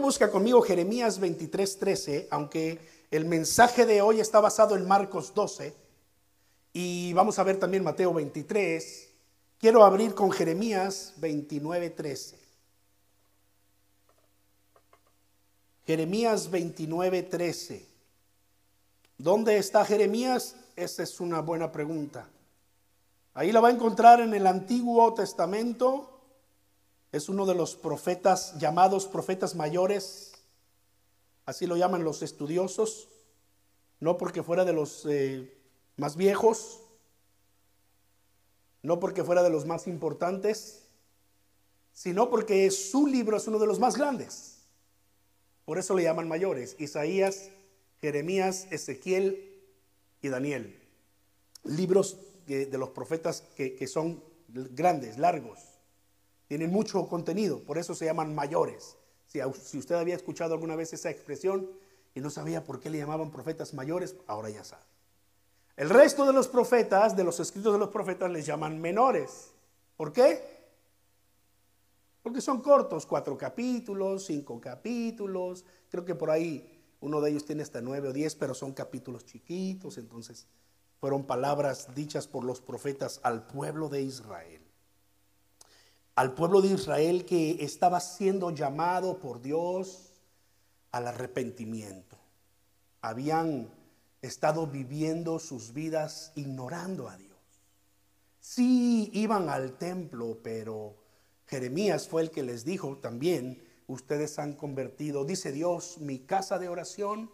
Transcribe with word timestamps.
busca 0.00 0.30
conmigo 0.30 0.62
Jeremías 0.62 1.20
23:13, 1.20 2.28
aunque 2.30 2.80
el 3.10 3.24
mensaje 3.24 3.86
de 3.86 4.02
hoy 4.02 4.20
está 4.20 4.40
basado 4.40 4.76
en 4.76 4.88
Marcos 4.88 5.34
12 5.34 5.74
y 6.72 7.12
vamos 7.12 7.38
a 7.38 7.44
ver 7.44 7.58
también 7.58 7.84
Mateo 7.84 8.14
23. 8.14 9.08
Quiero 9.58 9.84
abrir 9.84 10.14
con 10.14 10.30
Jeremías 10.30 11.14
29:13. 11.20 12.36
Jeremías 15.86 16.50
29:13. 16.50 17.84
¿Dónde 19.18 19.58
está 19.58 19.84
Jeremías? 19.84 20.56
Esa 20.76 21.02
es 21.02 21.20
una 21.20 21.40
buena 21.40 21.70
pregunta. 21.72 22.28
Ahí 23.34 23.52
la 23.52 23.60
va 23.60 23.68
a 23.68 23.72
encontrar 23.72 24.20
en 24.20 24.34
el 24.34 24.46
Antiguo 24.46 25.12
Testamento. 25.14 26.09
Es 27.12 27.28
uno 27.28 27.46
de 27.46 27.54
los 27.54 27.74
profetas 27.74 28.58
llamados 28.58 29.06
profetas 29.06 29.54
mayores. 29.54 30.32
Así 31.44 31.66
lo 31.66 31.76
llaman 31.76 32.04
los 32.04 32.22
estudiosos. 32.22 33.08
No 33.98 34.16
porque 34.16 34.42
fuera 34.42 34.64
de 34.64 34.72
los 34.72 35.04
eh, 35.06 35.52
más 35.96 36.16
viejos. 36.16 36.80
No 38.82 39.00
porque 39.00 39.24
fuera 39.24 39.42
de 39.42 39.50
los 39.50 39.66
más 39.66 39.86
importantes. 39.86 40.86
Sino 41.92 42.30
porque 42.30 42.70
su 42.70 43.06
libro 43.06 43.36
es 43.36 43.46
uno 43.48 43.58
de 43.58 43.66
los 43.66 43.78
más 43.78 43.96
grandes. 43.96 44.58
Por 45.64 45.78
eso 45.78 45.94
le 45.94 46.04
llaman 46.04 46.28
mayores. 46.28 46.76
Isaías, 46.78 47.50
Jeremías, 48.00 48.66
Ezequiel 48.70 49.62
y 50.22 50.28
Daniel. 50.28 50.80
Libros 51.64 52.16
de 52.46 52.78
los 52.78 52.90
profetas 52.90 53.42
que, 53.56 53.86
son 53.86 54.22
grandes, 54.48 55.18
largos, 55.18 55.60
tienen 56.50 56.72
mucho 56.72 57.06
contenido, 57.06 57.62
por 57.62 57.78
eso 57.78 57.94
se 57.94 58.06
llaman 58.06 58.34
mayores. 58.34 58.96
Si, 59.24 59.38
si 59.62 59.78
usted 59.78 59.94
había 59.94 60.16
escuchado 60.16 60.54
alguna 60.54 60.74
vez 60.74 60.92
esa 60.92 61.08
expresión 61.08 61.70
y 62.12 62.20
no 62.20 62.28
sabía 62.28 62.64
por 62.64 62.80
qué 62.80 62.90
le 62.90 62.98
llamaban 62.98 63.30
profetas 63.30 63.72
mayores, 63.72 64.16
ahora 64.26 64.50
ya 64.50 64.64
sabe. 64.64 64.82
El 65.76 65.90
resto 65.90 66.26
de 66.26 66.32
los 66.32 66.48
profetas, 66.48 67.14
de 67.14 67.22
los 67.22 67.38
escritos 67.38 67.72
de 67.72 67.78
los 67.78 67.90
profetas, 67.90 68.28
les 68.32 68.46
llaman 68.46 68.80
menores. 68.80 69.52
¿Por 69.96 70.12
qué? 70.12 70.42
Porque 72.20 72.40
son 72.40 72.60
cortos, 72.60 73.06
cuatro 73.06 73.38
capítulos, 73.38 74.24
cinco 74.24 74.60
capítulos, 74.60 75.64
creo 75.88 76.04
que 76.04 76.16
por 76.16 76.32
ahí 76.32 76.82
uno 76.98 77.20
de 77.20 77.30
ellos 77.30 77.44
tiene 77.44 77.62
hasta 77.62 77.80
nueve 77.80 78.08
o 78.08 78.12
diez, 78.12 78.34
pero 78.34 78.54
son 78.54 78.72
capítulos 78.72 79.24
chiquitos, 79.24 79.98
entonces 79.98 80.48
fueron 80.98 81.28
palabras 81.28 81.94
dichas 81.94 82.26
por 82.26 82.42
los 82.42 82.60
profetas 82.60 83.20
al 83.22 83.46
pueblo 83.46 83.88
de 83.88 84.02
Israel. 84.02 84.69
Al 86.20 86.34
pueblo 86.34 86.60
de 86.60 86.68
Israel 86.68 87.24
que 87.24 87.64
estaba 87.64 87.98
siendo 87.98 88.50
llamado 88.50 89.18
por 89.20 89.40
Dios 89.40 90.12
al 90.90 91.06
arrepentimiento. 91.06 92.18
Habían 93.00 93.70
estado 94.20 94.66
viviendo 94.66 95.38
sus 95.38 95.72
vidas 95.72 96.32
ignorando 96.34 97.08
a 97.08 97.16
Dios. 97.16 97.38
Sí 98.38 99.10
iban 99.14 99.48
al 99.48 99.78
templo, 99.78 100.36
pero 100.42 100.94
Jeremías 101.46 102.06
fue 102.06 102.20
el 102.20 102.30
que 102.30 102.42
les 102.42 102.66
dijo 102.66 102.98
también, 102.98 103.66
ustedes 103.86 104.38
han 104.38 104.52
convertido, 104.52 105.24
dice 105.24 105.52
Dios, 105.52 105.96
mi 106.00 106.18
casa 106.18 106.58
de 106.58 106.68
oración 106.68 107.30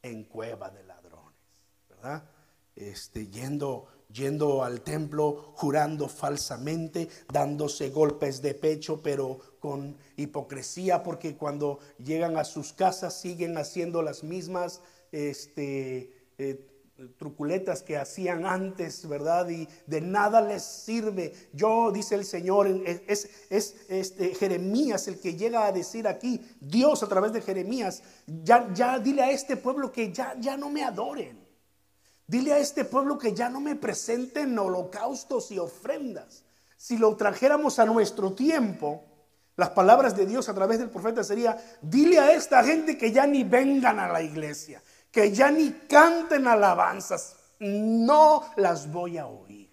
en 0.00 0.24
cueva 0.24 0.70
de 0.70 0.82
ladrones, 0.84 1.36
¿verdad? 1.90 2.24
este, 2.74 3.26
yendo, 3.26 3.86
yendo 4.12 4.64
al 4.64 4.82
templo, 4.82 5.52
jurando 5.54 6.08
falsamente, 6.08 7.08
dándose 7.32 7.90
golpes 7.90 8.42
de 8.42 8.54
pecho, 8.54 9.00
pero 9.02 9.38
con 9.58 9.96
hipocresía, 10.16 11.02
porque 11.02 11.36
cuando 11.36 11.78
llegan 11.98 12.36
a 12.36 12.44
sus 12.44 12.72
casas 12.72 13.20
siguen 13.20 13.56
haciendo 13.58 14.02
las 14.02 14.24
mismas 14.24 14.80
este, 15.12 16.12
eh, 16.38 16.66
truculetas 17.18 17.82
que 17.82 17.96
hacían 17.96 18.44
antes, 18.44 19.08
¿verdad? 19.08 19.48
Y 19.48 19.68
de 19.86 20.00
nada 20.00 20.40
les 20.40 20.62
sirve. 20.62 21.32
Yo, 21.52 21.90
dice 21.92 22.14
el 22.14 22.24
Señor, 22.24 22.66
es, 22.66 23.28
es 23.48 23.76
este, 23.88 24.34
Jeremías 24.34 25.08
el 25.08 25.18
que 25.18 25.34
llega 25.34 25.66
a 25.66 25.72
decir 25.72 26.06
aquí, 26.06 26.40
Dios 26.60 27.02
a 27.02 27.08
través 27.08 27.32
de 27.32 27.40
Jeremías, 27.40 28.02
ya, 28.26 28.72
ya 28.74 28.98
dile 28.98 29.22
a 29.22 29.30
este 29.30 29.56
pueblo 29.56 29.90
que 29.90 30.12
ya, 30.12 30.36
ya 30.38 30.56
no 30.56 30.68
me 30.68 30.84
adoren. 30.84 31.39
Dile 32.30 32.52
a 32.52 32.58
este 32.58 32.84
pueblo 32.84 33.18
que 33.18 33.34
ya 33.34 33.48
no 33.48 33.60
me 33.60 33.74
presenten 33.74 34.56
holocaustos 34.56 35.50
y 35.50 35.58
ofrendas. 35.58 36.44
Si 36.76 36.96
lo 36.96 37.16
trajéramos 37.16 37.80
a 37.80 37.86
nuestro 37.86 38.34
tiempo, 38.34 39.02
las 39.56 39.70
palabras 39.70 40.16
de 40.16 40.26
Dios 40.26 40.48
a 40.48 40.54
través 40.54 40.78
del 40.78 40.90
profeta 40.90 41.24
sería, 41.24 41.60
dile 41.82 42.20
a 42.20 42.32
esta 42.32 42.62
gente 42.62 42.96
que 42.96 43.10
ya 43.10 43.26
ni 43.26 43.42
vengan 43.42 43.98
a 43.98 44.06
la 44.06 44.22
iglesia, 44.22 44.80
que 45.10 45.32
ya 45.32 45.50
ni 45.50 45.72
canten 45.88 46.46
alabanzas, 46.46 47.34
no 47.58 48.44
las 48.54 48.92
voy 48.92 49.18
a 49.18 49.26
oír. 49.26 49.68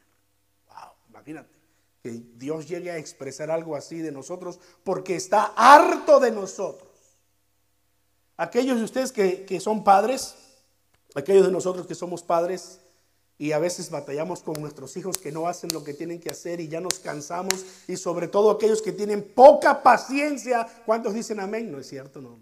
Wow, 0.67 0.93
imagínate 1.09 1.53
que 2.01 2.09
Dios 2.37 2.67
llegue 2.67 2.89
a 2.89 2.97
expresar 2.97 3.51
algo 3.51 3.75
así 3.75 3.99
de 3.99 4.11
nosotros 4.11 4.59
porque 4.83 5.15
está 5.15 5.53
harto 5.55 6.19
de 6.19 6.31
nosotros. 6.31 6.89
Aquellos 8.35 8.79
de 8.79 8.83
ustedes 8.83 9.11
que, 9.11 9.45
que 9.45 9.59
son 9.59 9.83
padres, 9.83 10.46
Aquellos 11.17 11.47
de 11.47 11.51
nosotros 11.51 11.87
que 11.87 11.95
somos 11.95 12.21
padres 12.21 12.79
y 13.39 13.51
a 13.51 13.57
veces 13.57 13.89
batallamos 13.89 14.43
con 14.43 14.61
nuestros 14.61 14.95
hijos 14.97 15.17
que 15.17 15.31
no 15.31 15.47
hacen 15.47 15.73
lo 15.73 15.83
que 15.83 15.95
tienen 15.95 16.19
que 16.19 16.29
hacer 16.29 16.59
y 16.59 16.67
ya 16.67 16.79
nos 16.79 16.99
cansamos 16.99 17.65
y 17.87 17.97
sobre 17.97 18.27
todo 18.27 18.51
aquellos 18.51 18.83
que 18.83 18.91
tienen 18.91 19.33
poca 19.33 19.81
paciencia. 19.81 20.67
¿Cuántos 20.85 21.15
dicen 21.15 21.39
amén? 21.39 21.71
No 21.71 21.79
es 21.79 21.87
cierto, 21.87 22.21
no, 22.21 22.37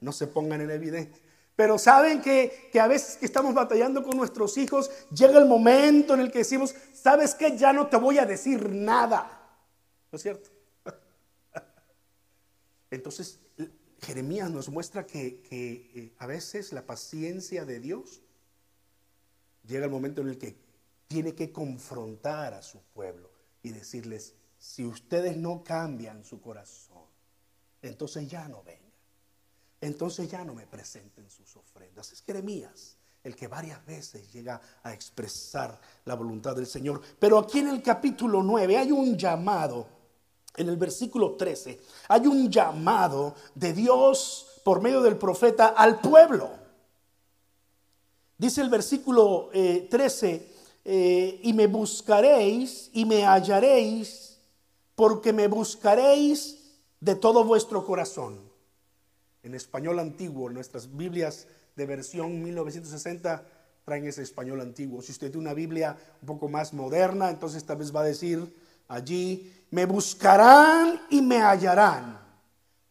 no, 0.00 0.12
se, 0.12 0.28
pongan 0.28 0.60
en 0.60 0.70
evidencia. 0.70 1.20
Pero 1.56 1.76
saben 1.76 2.22
que, 2.22 2.68
que, 2.70 2.78
a 2.78 2.86
veces 2.86 3.16
que 3.16 3.26
estamos 3.26 3.52
batallando 3.52 4.04
con 4.04 4.16
nuestros 4.16 4.58
hijos, 4.58 4.92
llega 5.10 5.36
el 5.36 5.46
momento 5.46 6.14
en 6.14 6.20
el 6.20 6.30
que 6.30 6.38
decimos, 6.38 6.72
¿sabes 6.92 7.34
qué? 7.34 7.58
Ya 7.58 7.72
no 7.72 7.88
te 7.88 7.96
voy 7.96 8.18
a 8.18 8.26
decir 8.26 8.70
nada. 8.70 9.58
¿No 10.12 10.16
es 10.16 10.22
cierto? 10.22 10.50
Entonces, 12.92 13.40
Jeremías 14.04 14.50
nos 14.50 14.68
muestra 14.68 15.06
que, 15.06 15.42
eh, 15.50 16.12
a 16.18 16.26
veces 16.26 16.72
la 16.72 16.86
paciencia 16.86 17.64
de 17.64 17.80
Dios 17.80 18.22
llega 19.66 19.86
el 19.86 19.90
momento 19.90 20.20
en 20.20 20.28
el 20.28 20.38
que 20.38 20.56
tiene 21.08 21.34
que 21.34 21.50
confrontar 21.50 22.54
a 22.54 22.62
su 22.62 22.80
pueblo 22.92 23.30
y 23.62 23.70
decirles, 23.70 24.34
si 24.58 24.84
ustedes 24.84 25.36
no 25.36 25.64
cambian 25.64 26.24
su 26.24 26.40
corazón, 26.40 27.04
entonces 27.82 28.28
ya 28.28 28.46
no 28.48 28.62
vengan, 28.62 28.92
entonces 29.80 30.30
ya 30.30 30.44
no 30.44 30.54
me 30.54 30.66
presenten 30.66 31.30
sus 31.30 31.56
ofrendas. 31.56 32.12
Es 32.12 32.22
Jeremías 32.22 32.98
el 33.22 33.34
que 33.34 33.48
varias 33.48 33.84
veces 33.86 34.30
llega 34.32 34.60
a 34.82 34.92
expresar 34.92 35.80
la 36.04 36.14
voluntad 36.14 36.54
del 36.54 36.66
Señor. 36.66 37.00
Pero 37.18 37.38
aquí 37.38 37.60
en 37.60 37.68
el 37.68 37.82
capítulo 37.82 38.42
9 38.42 38.76
hay 38.76 38.92
un 38.92 39.16
llamado 39.16 39.88
en 40.56 40.68
el 40.68 40.76
versículo 40.76 41.32
13, 41.32 41.80
hay 42.08 42.26
un 42.26 42.50
llamado 42.50 43.34
de 43.54 43.72
Dios 43.72 44.60
por 44.64 44.80
medio 44.80 45.02
del 45.02 45.16
profeta 45.16 45.68
al 45.68 46.00
pueblo. 46.00 46.50
Dice 48.38 48.60
el 48.60 48.70
versículo 48.70 49.50
13, 49.52 50.34
eh, 50.34 50.50
eh, 50.84 51.40
y 51.42 51.52
me 51.52 51.66
buscaréis 51.66 52.90
y 52.92 53.04
me 53.04 53.24
hallaréis, 53.24 54.38
porque 54.94 55.32
me 55.32 55.48
buscaréis 55.48 56.58
de 57.00 57.14
todo 57.14 57.44
vuestro 57.44 57.84
corazón. 57.84 58.40
En 59.42 59.54
español 59.54 59.98
antiguo, 59.98 60.50
nuestras 60.50 60.96
Biblias 60.96 61.46
de 61.76 61.86
versión 61.86 62.42
1960 62.42 63.46
traen 63.84 64.06
ese 64.06 64.22
español 64.22 64.60
antiguo. 64.60 65.02
Si 65.02 65.12
usted 65.12 65.30
tiene 65.30 65.46
una 65.46 65.54
Biblia 65.54 65.96
un 66.22 66.26
poco 66.26 66.48
más 66.48 66.72
moderna, 66.72 67.30
entonces 67.30 67.64
tal 67.64 67.78
vez 67.78 67.94
va 67.94 68.00
a 68.00 68.04
decir 68.04 68.54
allí, 68.88 69.52
me 69.74 69.86
buscarán 69.86 71.02
y 71.10 71.20
me 71.20 71.42
hallarán, 71.42 72.16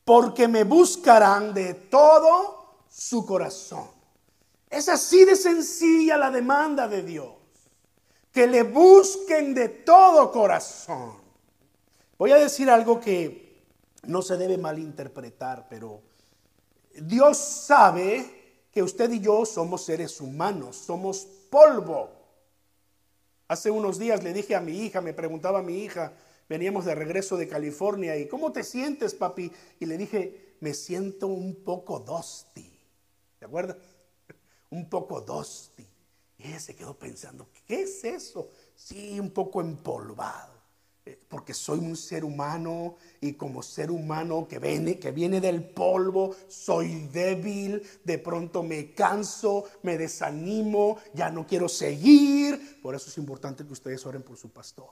porque 0.03 0.49
me 0.49 0.65
buscarán 0.65 1.53
de 1.53 1.75
todo 1.75 2.81
su 2.89 3.25
corazón. 3.25 3.87
Es 4.69 4.89
así 4.89 5.23
de 5.23 5.37
sencilla 5.37 6.17
la 6.17 6.29
demanda 6.29 6.89
de 6.89 7.01
Dios, 7.01 7.35
que 8.33 8.47
le 8.47 8.63
busquen 8.63 9.53
de 9.53 9.69
todo 9.69 10.29
corazón. 10.29 11.13
Voy 12.17 12.33
a 12.33 12.35
decir 12.35 12.69
algo 12.69 12.99
que 12.99 13.63
no 14.07 14.21
se 14.21 14.35
debe 14.35 14.57
malinterpretar, 14.57 15.67
pero 15.69 16.01
Dios 16.95 17.37
sabe 17.37 18.65
que 18.73 18.83
usted 18.83 19.09
y 19.09 19.21
yo 19.21 19.45
somos 19.45 19.85
seres 19.85 20.19
humanos, 20.19 20.75
somos 20.75 21.25
polvo. 21.49 22.09
Hace 23.47 23.71
unos 23.71 23.97
días 23.97 24.21
le 24.21 24.33
dije 24.33 24.53
a 24.53 24.59
mi 24.59 24.79
hija, 24.79 24.99
me 24.99 25.13
preguntaba 25.13 25.59
a 25.59 25.63
mi 25.63 25.77
hija, 25.77 26.11
veníamos 26.49 26.85
de 26.85 26.95
regreso 26.95 27.37
de 27.37 27.47
California 27.47 28.17
y 28.17 28.27
¿cómo 28.27 28.51
te 28.51 28.63
sientes, 28.63 29.13
papi? 29.13 29.51
Y 29.79 29.85
le 29.85 29.97
dije, 29.97 30.55
me 30.59 30.73
siento 30.73 31.27
un 31.27 31.55
poco 31.63 31.99
dosti. 31.99 32.69
¿Te 33.39 33.45
acuerdas? 33.45 33.77
un 34.69 34.89
poco 34.89 35.21
dosti. 35.21 35.87
Y 36.37 36.47
ella 36.47 36.59
se 36.59 36.75
quedó 36.75 36.97
pensando, 36.97 37.47
¿qué 37.67 37.83
es 37.83 38.03
eso? 38.03 38.49
Sí, 38.75 39.19
un 39.19 39.31
poco 39.31 39.61
empolvado. 39.61 40.51
eh, 41.05 41.19
porque 41.27 41.53
soy 41.53 41.79
un 41.79 41.97
ser 41.97 42.23
humano 42.23 42.95
y 43.19 43.33
como 43.33 43.61
ser 43.61 43.91
humano 43.91 44.47
que 44.47 44.59
viene, 44.59 44.99
que 44.99 45.11
viene 45.11 45.41
del 45.41 45.63
polvo, 45.63 46.33
soy 46.47 47.07
débil, 47.11 47.81
de 48.05 48.17
pronto 48.19 48.63
me 48.63 48.93
canso, 48.93 49.65
me 49.81 49.97
desanimo, 49.97 50.97
ya 51.13 51.29
no 51.29 51.45
quiero 51.45 51.67
seguir. 51.67 52.79
Por 52.81 52.95
eso 52.95 53.09
es 53.09 53.17
importante 53.17 53.65
que 53.65 53.73
ustedes 53.73 54.05
oren 54.05 54.23
por 54.23 54.37
su 54.37 54.49
pastor. 54.51 54.91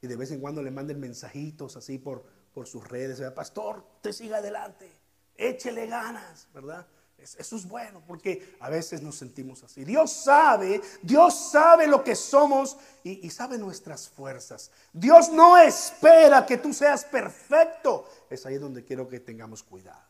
Y 0.00 0.06
de 0.06 0.16
vez 0.16 0.30
en 0.30 0.40
cuando 0.40 0.62
le 0.62 0.70
manden 0.70 1.00
mensajitos 1.00 1.76
así 1.76 1.98
por, 1.98 2.24
por 2.52 2.66
sus 2.66 2.86
redes. 2.86 3.20
Pastor, 3.32 3.84
te 4.00 4.12
siga 4.12 4.38
adelante, 4.38 4.90
échele 5.36 5.86
ganas, 5.86 6.48
¿verdad? 6.54 6.86
Eso 7.18 7.56
es 7.56 7.66
bueno 7.66 8.00
porque 8.06 8.54
a 8.60 8.70
veces 8.70 9.02
nos 9.02 9.16
sentimos 9.16 9.64
así. 9.64 9.84
Dios 9.84 10.12
sabe, 10.12 10.80
Dios 11.02 11.50
sabe 11.50 11.88
lo 11.88 12.04
que 12.04 12.14
somos 12.14 12.76
y, 13.02 13.28
sabe 13.30 13.58
nuestras 13.58 14.08
fuerzas. 14.08 14.70
Dios 14.92 15.32
no 15.32 15.58
espera 15.58 16.46
que 16.46 16.58
tú 16.58 16.72
seas 16.72 17.04
perfecto. 17.04 18.08
Es 18.30 18.46
ahí 18.46 18.56
donde 18.58 18.84
quiero 18.84 19.08
que 19.08 19.18
tengamos 19.18 19.64
cuidado. 19.64 20.00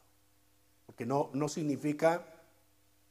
Porque 0.85 1.07
no, 1.07 1.31
no 1.33 1.49
significa 1.49 2.27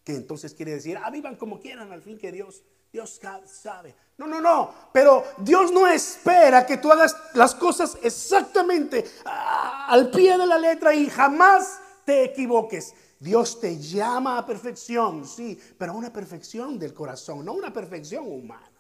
que 0.04 0.14
entonces 0.16 0.54
quiere 0.54 0.74
decir, 0.74 1.00
ah, 1.04 1.10
vivan 1.10 1.36
como 1.36 1.60
quieran, 1.60 1.92
al 1.92 2.04
fin 2.04 2.20
que 2.20 2.32
Dios, 2.32 2.64
Dios 2.98 3.20
sabe. 3.46 3.94
No, 4.18 4.26
no, 4.26 4.42
no. 4.42 4.74
Pero 4.92 5.24
Dios 5.38 5.72
no 5.72 5.86
espera 5.86 6.66
que 6.66 6.78
tú 6.78 6.92
hagas 6.92 7.16
las 7.36 7.54
cosas 7.54 7.96
exactamente 8.02 9.06
al 9.24 10.10
pie 10.10 10.36
de 10.36 10.48
la 10.48 10.58
letra 10.58 10.96
y 10.96 11.08
jamás 11.08 11.80
te 12.04 12.24
equivoques. 12.24 12.96
Dios 13.20 13.60
te 13.60 13.78
llama 13.78 14.40
a 14.40 14.46
perfección, 14.48 15.28
sí, 15.28 15.60
pero 15.78 15.92
a 15.92 15.96
una 15.96 16.12
perfección 16.12 16.80
del 16.80 16.96
corazón, 16.96 17.46
no 17.46 17.54
una 17.54 17.72
perfección 17.72 18.26
humana. 18.26 18.72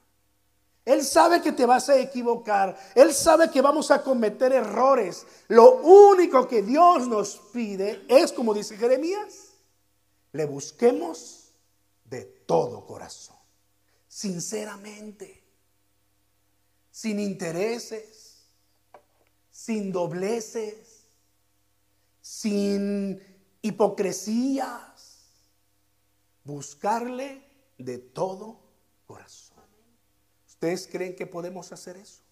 Él 0.83 1.03
sabe 1.03 1.39
que 1.39 1.51
te 1.51 1.67
vas 1.67 1.89
a 1.89 1.97
equivocar, 1.99 2.75
Él 2.95 3.13
sabe 3.13 3.51
que 3.51 3.61
vamos 3.61 3.91
a 3.91 4.01
cometer 4.01 4.51
errores. 4.51 5.27
Lo 5.49 5.75
único 5.75 6.47
que 6.47 6.63
Dios 6.63 7.07
nos 7.07 7.37
pide 7.53 8.03
es, 8.07 8.33
como 8.33 8.55
dice 8.55 8.77
Jeremías, 8.77 9.53
le 10.31 10.45
busquemos 10.45 11.53
de 12.05 12.23
todo 12.47 12.83
corazón, 12.85 13.36
sinceramente, 14.17 15.43
sin 16.89 17.19
intereses, 17.19 18.47
sin 19.51 19.91
dobleces, 19.91 21.07
sin 22.19 23.21
hipocresías, 23.61 25.27
buscarle 26.43 27.47
de 27.77 27.99
todo 27.99 28.59
corazón. 29.05 29.63
¿Ustedes 30.47 30.87
creen 30.87 31.15
que 31.15 31.27
podemos 31.27 31.71
hacer 31.71 31.95
eso? 31.97 32.23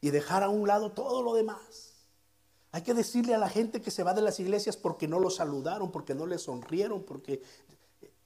Y 0.00 0.08
dejar 0.08 0.42
a 0.42 0.48
un 0.48 0.66
lado 0.66 0.92
todo 0.92 1.22
lo 1.22 1.34
demás. 1.34 2.06
Hay 2.72 2.80
que 2.80 2.94
decirle 2.94 3.34
a 3.34 3.38
la 3.38 3.50
gente 3.50 3.82
que 3.82 3.90
se 3.90 4.04
va 4.04 4.14
de 4.14 4.22
las 4.22 4.40
iglesias 4.40 4.78
porque 4.78 5.06
no 5.06 5.20
lo 5.20 5.28
saludaron, 5.28 5.92
porque 5.92 6.14
no 6.14 6.24
le 6.24 6.38
sonrieron, 6.38 7.04
porque... 7.04 7.42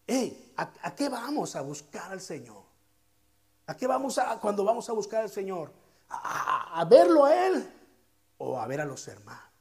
Hey, 0.06 0.52
¿a, 0.56 0.94
qué 0.94 1.08
vamos 1.08 1.56
a 1.56 1.60
buscar 1.60 2.12
al 2.12 2.20
Señor? 2.20 2.62
¿A 3.66 3.76
qué 3.76 3.87
vamos 3.87 4.19
a 4.19 4.38
cuando 4.40 4.64
vamos 4.64 4.88
a 4.88 4.93
buscar 4.93 5.22
al 5.22 5.31
Señor? 5.31 5.72
a 6.14 6.84
verlo 6.90 7.25
a 7.25 7.46
Él 7.46 7.72
o 8.37 8.58
a 8.58 8.66
ver 8.66 8.81
a 8.81 8.84
los 8.84 9.06
hermanos? 9.08 9.52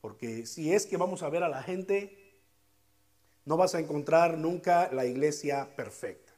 Porque 0.00 0.46
si 0.46 0.72
es 0.72 0.86
que 0.86 0.96
vamos 0.96 1.22
a 1.22 1.28
ver 1.28 1.42
a 1.42 1.48
la 1.48 1.62
gente, 1.62 2.42
no 3.44 3.56
vas 3.56 3.74
a 3.74 3.80
encontrar 3.80 4.38
nunca 4.38 4.90
la 4.92 5.04
iglesia 5.04 5.74
perfecta. 5.74 6.32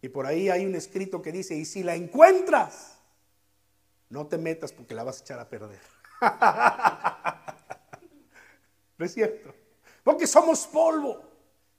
Y 0.00 0.08
por 0.08 0.26
ahí 0.26 0.48
hay 0.48 0.64
un 0.64 0.74
escrito 0.74 1.20
que 1.20 1.32
dice, 1.32 1.56
y 1.56 1.64
si 1.64 1.82
la 1.82 1.94
encuentras, 1.94 2.98
no 4.08 4.26
te 4.28 4.38
metas 4.38 4.72
porque 4.72 4.94
la 4.94 5.04
vas 5.04 5.18
a 5.18 5.24
echar 5.24 5.40
a 5.40 5.48
perder. 5.48 5.80
¿No 8.96 9.04
es 9.04 9.12
cierto? 9.12 9.54
Porque 10.02 10.26
somos 10.26 10.66
polvo. 10.66 11.27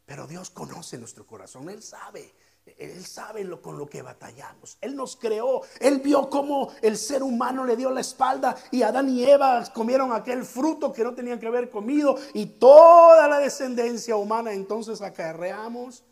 Pero 0.09 0.25
Dios 0.25 0.50
conoce 0.50 0.97
nuestro 0.97 1.23
corazón, 1.23 1.69
Él 1.69 1.83
sabe. 1.83 2.33
Él 2.79 3.06
sabe 3.06 3.44
lo, 3.44 3.61
con 3.61 3.77
lo 3.77 3.88
que 3.88 4.01
batallamos. 4.01 4.79
Él 4.81 4.95
nos 4.95 5.15
creó. 5.15 5.61
Él 5.79 6.00
vio 6.00 6.31
cómo 6.31 6.73
el 6.81 6.97
ser 6.97 7.21
humano 7.21 7.63
le 7.63 7.75
dio 7.75 7.91
la 7.91 8.01
espalda 8.01 8.56
y 8.71 8.81
Adán 8.81 9.07
y 9.09 9.23
Eva 9.23 9.63
comieron 9.71 10.11
aquel 10.11 10.45
fruto 10.45 10.91
que 10.91 11.03
no 11.03 11.13
tenían 11.13 11.39
que 11.39 11.45
haber 11.45 11.69
comido 11.69 12.17
y 12.33 12.47
toda 12.47 13.27
la 13.27 13.38
descendencia 13.38 14.15
humana 14.15 14.51
entonces 14.51 15.00
acarreamos 15.03 16.03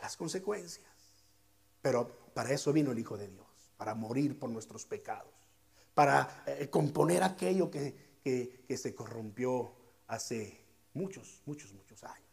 las 0.00 0.16
consecuencias. 0.16 0.86
Pero 1.82 2.30
para 2.34 2.52
eso 2.52 2.72
vino 2.72 2.92
el 2.92 3.00
Hijo 3.00 3.16
de 3.16 3.26
Dios, 3.26 3.48
para 3.78 3.96
morir 3.96 4.38
por 4.38 4.48
nuestros 4.48 4.86
pecados, 4.86 5.34
para 5.92 6.44
eh, 6.46 6.70
componer 6.70 7.24
aquello 7.24 7.68
que, 7.68 8.20
que 8.22 8.76
se 8.76 8.94
corrompió 8.94 9.72
hace 10.06 10.64
muchos, 10.94 11.42
muchos, 11.46 11.72
muchos 11.72 12.04
años. 12.04 12.29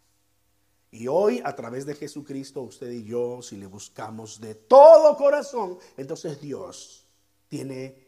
Y 0.91 1.07
hoy, 1.07 1.41
a 1.43 1.55
través 1.55 1.85
de 1.85 1.95
Jesucristo, 1.95 2.61
usted 2.61 2.89
y 2.91 3.03
yo, 3.03 3.41
si 3.41 3.57
le 3.57 3.65
buscamos 3.65 4.39
de 4.39 4.55
todo 4.55 5.17
corazón, 5.17 5.77
entonces 5.97 6.39
Dios 6.39 7.05
tiene 7.49 8.07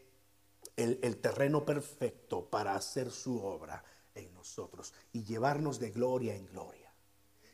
el, 0.76 1.18
terreno 1.18 1.64
perfecto 1.64 2.48
para 2.48 2.74
hacer 2.74 3.10
su 3.10 3.42
obra 3.42 3.84
en 4.14 4.32
nosotros 4.32 4.94
y 5.12 5.24
llevarnos 5.24 5.78
de 5.78 5.90
gloria 5.90 6.34
en 6.34 6.46
gloria. 6.46 6.92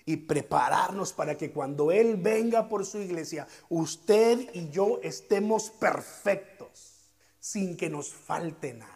Y 0.05 0.19
prepararnos 0.19 1.13
para 1.13 1.37
que 1.37 1.51
cuando 1.51 1.91
Él 1.91 2.17
venga 2.17 2.69
por 2.69 2.87
su 2.87 3.01
iglesia, 3.01 3.49
usted 3.69 4.55
y 4.55 4.71
yo 4.71 5.01
estemos 5.03 5.71
perfectos, 5.71 7.11
sin 7.41 7.77
que 7.77 7.91
nos 7.91 8.11
falte 8.11 8.75
nada. 8.75 8.93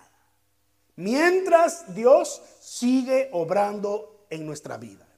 Mientras 0.95 1.93
Dios 1.93 2.41
sigue 2.61 3.29
obrando 3.33 4.27
en 4.31 4.47
nuestra 4.47 4.77
vida. 4.77 5.10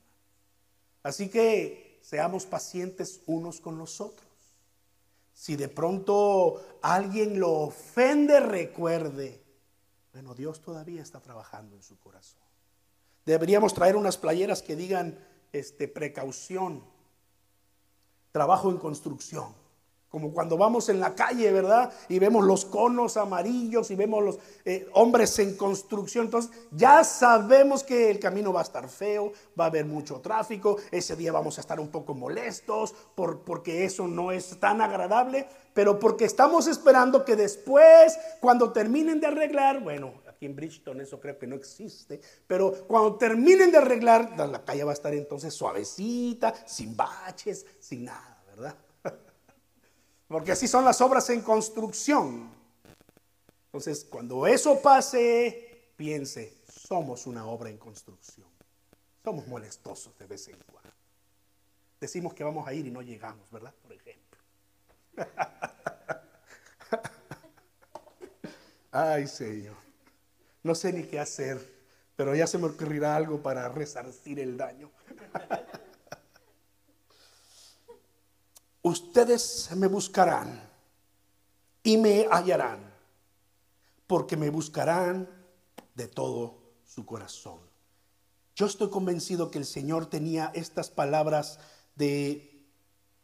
Así 1.03 1.29
que 1.29 1.99
seamos 2.03 2.47
pacientes 2.47 3.21
unos 3.27 3.61
con 3.61 3.79
los 3.79 4.01
otros. 4.01 4.29
Si 5.35 5.57
de 5.57 5.69
pronto 5.69 6.79
alguien 6.83 7.41
lo 7.41 7.53
ofende, 7.53 8.39
recuerde, 8.41 9.43
bueno, 10.13 10.35
Dios 10.35 10.61
todavía 10.61 11.03
está 11.03 11.21
trabajando 11.21 11.75
en 11.75 11.83
su 11.83 11.99
corazón. 11.99 12.43
Deberíamos 13.25 13.73
traer 13.73 13.97
unas 13.97 14.19
playeras 14.19 14.63
que 14.63 14.77
digan 14.77 15.19
este, 15.53 15.89
precaución, 15.89 16.85
trabajo 18.31 18.71
en 18.71 18.79
construcción. 18.79 19.62
Como 20.13 20.31
cuando 20.31 20.59
vamos 20.59 20.91
en 20.91 21.01
la 21.01 21.15
calle, 21.15 21.51
¿verdad? 21.51 21.91
Y 22.11 22.19
vemos 22.19 22.45
los 22.45 22.67
conos 22.67 23.17
amarillos 23.17 23.91
y 23.91 23.95
vemos 23.95 24.23
los 24.23 24.39
eh, 24.67 24.87
hombres 24.93 25.39
en 25.39 25.57
construcción. 25.57 26.27
Entonces 26.27 26.51
ya 26.71 27.03
sabemos 27.03 27.83
que 27.83 28.11
el 28.11 28.19
camino 28.19 28.53
va 28.53 28.61
a 28.61 28.65
estar 28.65 28.87
feo, 28.91 29.33
va 29.59 29.65
a 29.65 29.69
haber 29.69 29.87
mucho 29.87 30.21
tráfico, 30.21 30.77
ese 30.91 31.17
día 31.17 31.33
vamos 31.33 31.57
a 31.57 31.63
estar 31.63 31.81
un 31.81 31.89
poco 31.89 32.13
molestos 32.13 32.95
por, 33.15 33.41
porque 33.41 33.87
eso 33.87 34.07
no 34.07 34.33
es 34.33 34.61
tan 34.61 34.83
agradable, 34.83 35.49
pero 35.73 35.99
porque 35.99 36.27
estamos 36.27 36.67
esperando 36.67 37.25
que 37.25 37.35
después, 37.35 38.19
cuando 38.43 38.71
terminen 38.71 39.19
de 39.19 39.29
arreglar, 39.29 39.81
bueno, 39.81 40.13
aquí 40.29 40.45
en 40.45 40.55
Bridgeton 40.55 41.01
eso 41.01 41.21
creo 41.21 41.39
que 41.39 41.47
no 41.47 41.57
existe, 41.57 42.21
pero 42.47 42.87
cuando 42.87 43.17
terminen 43.17 43.73
de 43.73 43.79
arreglar, 43.79 44.37
la 44.37 44.63
calle 44.63 44.85
va 44.85 44.91
a 44.91 44.95
estar 44.95 45.15
entonces 45.15 45.55
suavecita, 45.55 46.53
sin 46.67 46.95
baches, 46.95 47.65
sin 47.81 48.05
nada, 48.05 48.43
¿verdad? 48.47 48.77
Porque 50.33 50.53
así 50.53 50.67
son 50.67 50.87
las 50.87 51.03
obras 51.03 51.29
en 51.29 51.43
construcción. 51.43 52.51
Entonces, 53.67 54.07
cuando 54.09 54.47
eso 54.47 54.81
pase, 54.81 55.93
piense, 55.95 56.57
somos 56.67 57.27
una 57.27 57.45
obra 57.45 57.69
en 57.69 57.77
construcción. 57.77 58.49
Somos 59.23 59.47
molestosos 59.47 60.17
de 60.19 60.27
vez 60.27 60.49
en 60.49 60.57
cuando. 60.71 60.91
Decimos 62.01 62.33
que 62.33 62.45
vamos 62.45 62.67
a 62.67 62.73
ir 62.73 62.87
y 62.87 62.91
no 62.91 63.03
llegamos, 63.03 63.51
¿verdad? 63.51 63.75
Por 63.83 63.93
ejemplo. 63.93 64.39
Ay, 68.91 69.29
Señor. 69.29 69.77
No 70.63 70.75
sé 70.75 70.95
ni 70.95 71.03
qué 71.03 71.21
hacer, 71.21 71.61
pero 72.17 72.35
ya 72.35 72.47
se 72.47 72.57
me 72.57 72.69
ocurrirá 72.69 73.17
algo 73.17 73.43
para 73.43 73.69
resarcir 73.69 74.41
el 74.41 74.57
daño. 74.57 74.91
ustedes 78.83 79.71
me 79.77 79.87
buscarán 79.87 80.61
y 81.83 81.97
me 81.97 82.27
hallarán, 82.31 82.93
porque 84.07 84.37
me 84.37 84.51
buscarán 84.51 85.29
de 85.95 86.09
todo 86.09 86.59
su 86.85 87.07
corazón. 87.07 87.61
Yo 88.55 88.67
estoy 88.67 88.91
convencido 88.91 89.51
que 89.51 89.59
el 89.59 89.65
Señor 89.65 90.07
tenía 90.07 90.53
estas 90.55 90.91
palabras 90.91 91.59
de, 91.97 92.67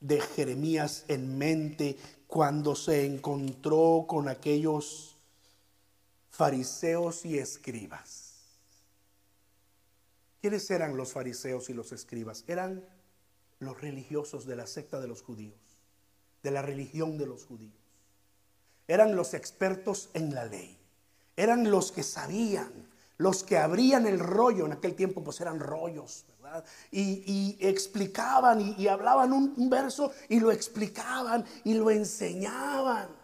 de 0.00 0.20
Jeremías 0.20 1.04
en 1.08 1.36
mente 1.36 1.98
cuando 2.26 2.74
se 2.74 3.04
encontró 3.04 4.06
con 4.08 4.28
aquellos 4.28 5.16
fariseos 6.30 7.24
y 7.24 7.38
escribas. 7.38 8.28
¿Quiénes 10.40 10.70
eran 10.70 10.96
los 10.96 11.12
fariseos 11.12 11.68
y 11.68 11.74
los 11.74 11.92
escribas? 11.92 12.44
Eran 12.46 12.84
los 13.60 13.80
religiosos 13.80 14.46
de 14.46 14.56
la 14.56 14.66
secta 14.66 15.00
de 15.00 15.08
los 15.08 15.22
judíos. 15.22 15.54
de 16.40 16.52
la 16.52 16.62
religión 16.62 17.18
de 17.18 17.26
los 17.26 17.44
judíos. 17.44 17.74
Eran 18.86 19.16
los 19.16 19.34
expertos 19.34 20.08
en 20.14 20.32
la 20.32 20.44
ley. 20.44 20.78
Eran 21.36 21.68
los 21.68 21.90
que 21.90 22.04
sabían, 22.04 22.88
los 23.16 23.42
que 23.42 23.58
abrían 23.58 24.06
el 24.06 24.20
rollo. 24.20 24.64
En 24.64 24.72
aquel 24.72 24.94
tiempo 24.94 25.24
pues 25.24 25.40
eran 25.40 25.58
rollos, 25.58 26.24
¿verdad? 26.40 26.64
Y, 26.92 27.58
explicaban 27.60 28.76
y, 28.78 28.86
hablaban 28.86 29.32
un 29.32 29.68
verso 29.68 30.12
y 30.28 30.38
lo 30.38 30.52
explicaban 30.52 31.44
y 31.64 31.74
lo 31.74 31.90
enseñaban. 31.90 33.17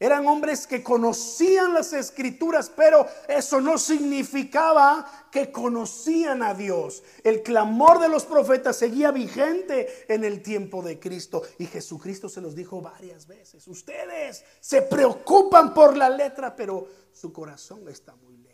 Eran 0.00 0.28
hombres 0.28 0.68
que 0.68 0.82
conocían 0.82 1.74
las 1.74 1.92
escrituras, 1.92 2.70
pero 2.74 3.04
eso 3.26 3.60
no 3.60 3.78
significaba 3.78 5.26
que 5.32 5.50
conocían 5.50 6.44
a 6.44 6.54
Dios. 6.54 7.02
El 7.24 7.42
clamor 7.42 7.98
de 7.98 8.08
los 8.08 8.24
profetas 8.24 8.76
seguía 8.76 9.10
vigente 9.10 10.06
en 10.06 10.22
el 10.22 10.40
tiempo 10.40 10.82
de 10.82 11.00
Cristo. 11.00 11.42
Y 11.58 11.66
Jesucristo 11.66 12.28
se 12.28 12.40
los 12.40 12.54
dijo 12.54 12.80
varias 12.80 13.26
veces. 13.26 13.66
Ustedes 13.66 14.44
se 14.60 14.82
preocupan 14.82 15.74
por 15.74 15.96
la 15.96 16.08
letra, 16.08 16.54
pero 16.54 16.86
su 17.12 17.32
corazón 17.32 17.88
está 17.88 18.14
muy 18.14 18.36
lejos. 18.36 18.48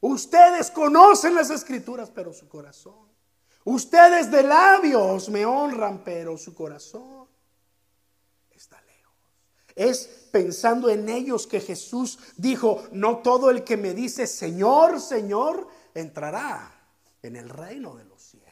Ustedes 0.00 0.70
conocen 0.70 1.34
las 1.34 1.50
escrituras, 1.50 2.10
pero 2.10 2.32
su 2.32 2.48
corazón. 2.48 3.06
Ustedes 3.64 4.30
de 4.30 4.44
labios 4.44 5.28
me 5.28 5.44
honran, 5.44 6.02
pero 6.02 6.38
su 6.38 6.54
corazón 6.54 7.17
es 9.78 10.10
pensando 10.30 10.90
en 10.90 11.08
ellos 11.08 11.46
que 11.46 11.60
Jesús 11.60 12.18
dijo, 12.36 12.82
no 12.92 13.18
todo 13.18 13.50
el 13.50 13.64
que 13.64 13.76
me 13.76 13.94
dice 13.94 14.26
Señor, 14.26 15.00
Señor, 15.00 15.68
entrará 15.94 16.70
en 17.22 17.36
el 17.36 17.48
reino 17.48 17.94
de 17.96 18.04
los 18.04 18.20
cielos. 18.20 18.48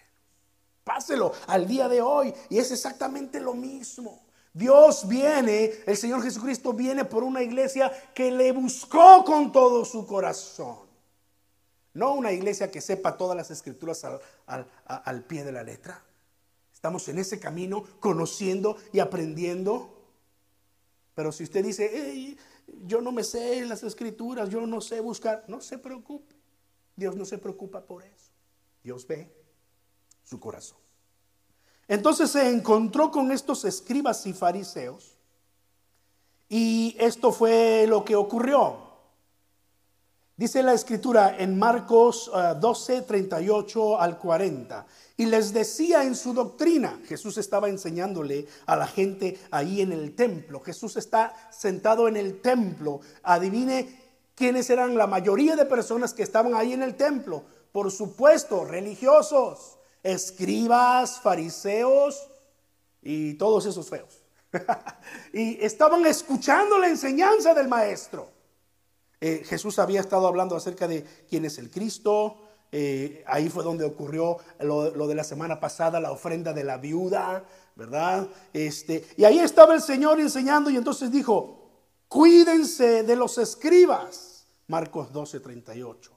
Páselo 0.85 1.33
al 1.49 1.67
día 1.67 1.89
de 1.89 2.01
hoy 2.01 2.33
y 2.49 2.59
es 2.59 2.71
exactamente 2.71 3.41
lo 3.41 3.55
mismo. 3.55 4.25
Dios 4.55 5.07
viene, 5.07 5.73
el 5.85 5.97
Señor 5.97 6.23
Jesucristo 6.23 6.73
viene 6.73 7.05
por 7.05 7.25
una 7.25 7.43
iglesia 7.43 7.93
que 8.15 8.31
le 8.31 8.53
buscó 8.53 9.25
con 9.25 9.53
todo 9.53 9.85
su 9.85 10.07
corazón. 10.07 10.87
No 11.93 12.15
una 12.15 12.33
iglesia 12.33 12.71
que 12.71 12.81
sepa 12.81 13.17
todas 13.17 13.37
las 13.37 13.51
escrituras 13.51 14.05
al, 14.05 14.67
al 14.87 15.25
pie 15.25 15.45
de 15.45 15.53
la 15.53 15.63
letra. 15.63 16.03
Estamos 16.73 17.09
en 17.09 17.19
ese 17.19 17.41
camino 17.41 17.85
conociendo 18.01 18.77
y 18.93 19.01
aprendiendo 19.01 19.96
pero 21.17 21.33
si 21.33 21.45
usted 21.45 21.65
dice, 21.65 22.37
yo 22.85 23.01
no 23.01 23.11
me 23.11 23.25
sé 23.25 23.65
las 23.65 23.83
escrituras, 23.83 24.51
yo 24.51 24.67
no 24.67 24.83
sé 24.83 25.01
buscar, 25.01 25.45
no 25.49 25.63
se 25.63 25.79
preocupe. 25.79 26.37
Dios 26.95 27.17
no 27.17 27.25
se 27.25 27.39
preocupa 27.39 27.81
por 27.81 28.05
eso. 28.05 28.31
Dios 28.85 29.07
ve 29.07 29.35
su 30.25 30.39
corazón. 30.39 30.77
Entonces 31.89 32.31
se 32.31 32.51
encontró 32.51 33.11
con 33.11 33.33
estos 33.33 33.65
escribas 33.65 34.27
y 34.27 34.35
fariseos 34.35 35.17
y 36.51 36.95
esto 36.99 37.33
fue 37.33 37.87
lo 37.89 38.05
que 38.05 38.15
ocurrió. 38.15 38.86
Dice 40.39 40.63
la 40.63 40.75
escritura 40.75 41.35
en 41.39 41.59
Marcos 41.59 42.31
12, 42.61 42.97
ah, 42.99 43.07
38 43.07 43.99
al 43.99 44.19
40. 44.19 44.87
Y 45.17 45.25
les 45.25 45.55
decía 45.55 46.05
en 46.05 46.15
su 46.15 46.35
doctrina, 46.35 47.01
Jesús 47.07 47.39
estaba 47.39 47.71
enseñándole 47.71 48.47
a 48.67 48.77
la 48.77 48.87
gente 48.87 49.41
ahí 49.51 49.81
en 49.81 49.93
el 49.93 50.15
templo. 50.15 50.61
Jesús 50.61 50.99
está 50.99 51.35
sentado 51.51 52.07
en 52.07 52.19
el 52.19 52.43
templo. 52.43 53.01
Adivine 53.23 53.89
quiénes 54.35 54.69
eran 54.69 54.99
la 54.99 55.07
mayoría 55.07 55.57
de 55.57 55.65
personas 55.65 56.13
que 56.13 56.23
estaban 56.23 56.55
ahí 56.55 56.75
en 56.75 56.83
el 56.83 56.97
templo. 56.97 57.43
Por 57.73 57.91
supuesto, 57.91 58.67
religiosos, 58.67 59.79
escribas, 60.03 61.19
fariseos 61.19 62.29
y 63.01 63.35
todos 63.35 63.65
esos 63.65 63.89
feos. 63.89 64.23
y 65.33 65.65
estaban 65.65 66.05
escuchando 66.05 66.79
la 66.79 66.89
enseñanza 66.89 67.55
del 67.55 67.69
maestro. 67.69 68.36
Eh, 69.27 69.43
Jesús 69.45 69.81
había 69.81 69.99
estado 69.99 70.29
hablando 70.29 70.55
acerca 70.55 70.87
de 70.87 71.05
quién 71.29 71.45
es 71.45 71.59
el 71.59 71.69
Cristo. 71.69 72.37
Eh, 72.71 73.25
ahí 73.27 73.49
fue 73.49 73.65
donde 73.65 73.85
ocurrió 73.85 74.37
lo, 74.61 75.09
de 75.09 75.15
la 75.17 75.25
semana 75.25 75.59
pasada, 75.59 75.99
la 75.99 76.13
ofrenda 76.13 76.53
de 76.53 76.63
la 76.63 76.77
viuda, 76.77 77.45
¿verdad? 77.75 78.29
Este, 78.53 79.05
y 79.17 79.25
ahí 79.25 79.41
estaba 79.41 79.75
el 79.75 79.83
Señor 79.83 80.21
enseñando 80.21 80.71
y 80.71 80.77
entonces 80.77 81.11
dijo, 81.11 81.71
cuídense 82.07 83.03
de 83.03 83.17
los 83.17 83.37
escribas. 83.39 84.47
Marcos 84.69 85.13
12, 85.13 85.41
38. 85.41 86.13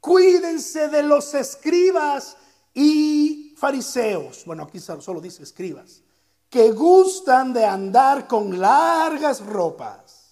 Cuídense 0.00 0.88
de 0.88 1.02
los 1.02 1.34
escribas 1.34 2.38
y 2.72 3.54
fariseos. 3.58 4.46
Bueno, 4.46 4.62
aquí 4.62 4.80
solo 4.80 5.20
dice 5.20 5.42
escribas. 5.42 6.00
Que 6.48 6.70
gustan 6.70 7.52
de 7.52 7.66
andar 7.66 8.26
con 8.26 8.58
largas 8.58 9.44
ropas 9.44 10.23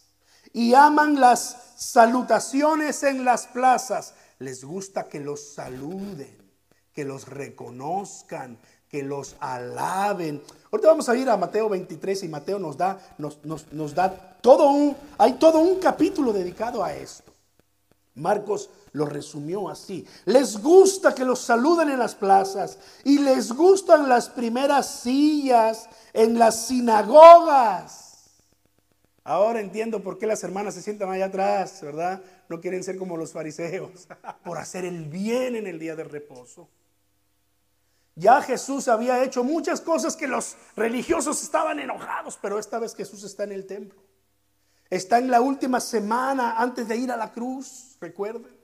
y 0.52 0.74
aman 0.74 1.18
las 1.18 1.56
salutaciones 1.76 3.02
en 3.02 3.24
las 3.24 3.46
plazas. 3.46 4.14
Les 4.38 4.64
gusta 4.64 5.04
que 5.04 5.20
los 5.20 5.54
saluden, 5.54 6.36
que 6.92 7.04
los 7.04 7.28
reconozcan, 7.28 8.58
que 8.88 9.02
los 9.02 9.36
alaben. 9.40 10.42
Ahorita 10.70 10.88
vamos 10.88 11.08
a 11.08 11.16
ir 11.16 11.28
a 11.30 11.36
Mateo 11.36 11.68
23 11.68 12.24
y 12.24 12.28
Mateo 12.28 12.58
nos 12.58 12.76
da, 12.76 12.98
nos, 13.18 13.38
nos 13.44 13.94
da 13.94 14.38
todo 14.40 14.70
un, 14.70 14.96
hay 15.18 15.34
todo 15.34 15.58
un 15.58 15.78
capítulo 15.78 16.32
dedicado 16.32 16.84
a 16.84 16.92
esto. 16.94 17.32
Marcos 18.14 18.68
lo 18.92 19.06
resumió 19.06 19.70
así. 19.70 20.06
Les 20.26 20.60
gusta 20.60 21.14
que 21.14 21.24
los 21.24 21.38
saluden 21.38 21.88
en 21.88 21.98
las 21.98 22.14
plazas 22.14 22.78
y 23.04 23.18
les 23.18 23.52
gustan 23.52 24.06
las 24.06 24.28
primeras 24.28 24.86
sillas 25.00 25.88
en 26.12 26.38
las 26.38 26.66
sinagogas 26.66 28.01
Ahora 29.24 29.60
entiendo 29.60 30.02
por 30.02 30.18
qué 30.18 30.26
las 30.26 30.42
hermanas 30.42 30.74
se 30.74 30.82
sientan 30.82 31.10
allá 31.10 31.26
atrás, 31.26 31.80
¿verdad? 31.82 32.22
No 32.48 32.60
quieren 32.60 32.82
ser 32.82 32.96
como 32.96 33.16
los 33.16 33.32
fariseos, 33.32 34.08
por 34.44 34.58
hacer 34.58 34.84
el 34.84 35.04
bien 35.04 35.54
en 35.54 35.66
el 35.66 35.78
día 35.78 35.94
de 35.94 36.04
reposo. 36.04 36.68
Ya 38.14 38.42
Jesús 38.42 38.88
había 38.88 39.22
hecho 39.22 39.42
muchas 39.42 39.80
cosas 39.80 40.16
que 40.16 40.26
los 40.26 40.56
religiosos 40.76 41.42
estaban 41.42 41.78
enojados, 41.78 42.38
pero 42.42 42.58
esta 42.58 42.78
vez 42.78 42.94
Jesús 42.94 43.22
está 43.24 43.44
en 43.44 43.52
el 43.52 43.66
templo. 43.66 44.02
Está 44.90 45.18
en 45.18 45.30
la 45.30 45.40
última 45.40 45.80
semana 45.80 46.58
antes 46.58 46.86
de 46.88 46.96
ir 46.96 47.10
a 47.10 47.16
la 47.16 47.32
cruz, 47.32 47.96
recuerden. 48.00 48.54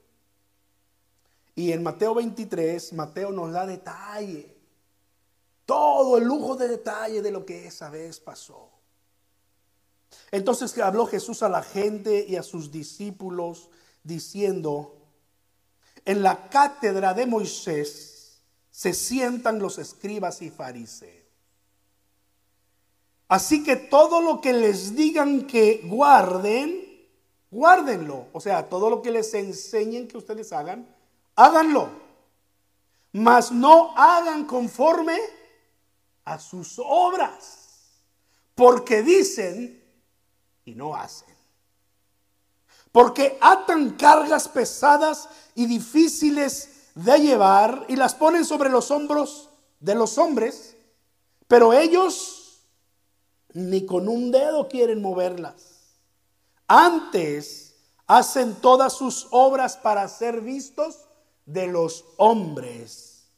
Y 1.54 1.72
en 1.72 1.82
Mateo 1.82 2.14
23, 2.14 2.92
Mateo 2.92 3.32
nos 3.32 3.52
da 3.52 3.64
detalle, 3.64 4.54
todo 5.64 6.18
el 6.18 6.24
lujo 6.24 6.54
de 6.56 6.68
detalle 6.68 7.22
de 7.22 7.30
lo 7.30 7.46
que 7.46 7.66
esa 7.66 7.88
vez 7.88 8.20
pasó. 8.20 8.77
Entonces 10.30 10.76
habló 10.78 11.06
Jesús 11.06 11.42
a 11.42 11.48
la 11.48 11.62
gente 11.62 12.24
y 12.28 12.36
a 12.36 12.42
sus 12.42 12.70
discípulos 12.70 13.70
diciendo, 14.02 14.96
en 16.04 16.22
la 16.22 16.48
cátedra 16.48 17.14
de 17.14 17.26
Moisés 17.26 18.40
se 18.70 18.94
sientan 18.94 19.58
los 19.58 19.78
escribas 19.78 20.40
y 20.42 20.50
fariseos. 20.50 21.18
Así 23.28 23.62
que 23.62 23.76
todo 23.76 24.22
lo 24.22 24.40
que 24.40 24.54
les 24.54 24.96
digan 24.96 25.46
que 25.46 25.82
guarden, 25.84 27.06
guárdenlo. 27.50 28.26
O 28.32 28.40
sea, 28.40 28.68
todo 28.68 28.88
lo 28.88 29.02
que 29.02 29.10
les 29.10 29.34
enseñen 29.34 30.08
que 30.08 30.16
ustedes 30.16 30.52
hagan, 30.52 30.88
háganlo. 31.36 31.90
Mas 33.12 33.52
no 33.52 33.94
hagan 33.96 34.46
conforme 34.46 35.18
a 36.24 36.38
sus 36.38 36.80
obras. 36.82 37.58
Porque 38.54 39.02
dicen, 39.02 39.82
y 40.68 40.74
no 40.74 40.94
hacen. 40.94 41.34
Porque 42.92 43.38
atan 43.40 43.90
cargas 43.96 44.48
pesadas 44.48 45.28
y 45.54 45.66
difíciles 45.66 46.90
de 46.94 47.18
llevar 47.18 47.86
y 47.88 47.96
las 47.96 48.14
ponen 48.14 48.44
sobre 48.44 48.70
los 48.70 48.90
hombros 48.90 49.48
de 49.80 49.94
los 49.94 50.18
hombres, 50.18 50.76
pero 51.46 51.72
ellos 51.72 52.60
ni 53.54 53.86
con 53.86 54.08
un 54.08 54.30
dedo 54.30 54.68
quieren 54.68 55.00
moverlas. 55.00 55.96
Antes 56.66 57.74
hacen 58.06 58.54
todas 58.56 58.92
sus 58.92 59.28
obras 59.30 59.76
para 59.76 60.06
ser 60.08 60.40
vistos 60.40 61.08
de 61.46 61.66
los 61.66 62.04
hombres, 62.16 63.30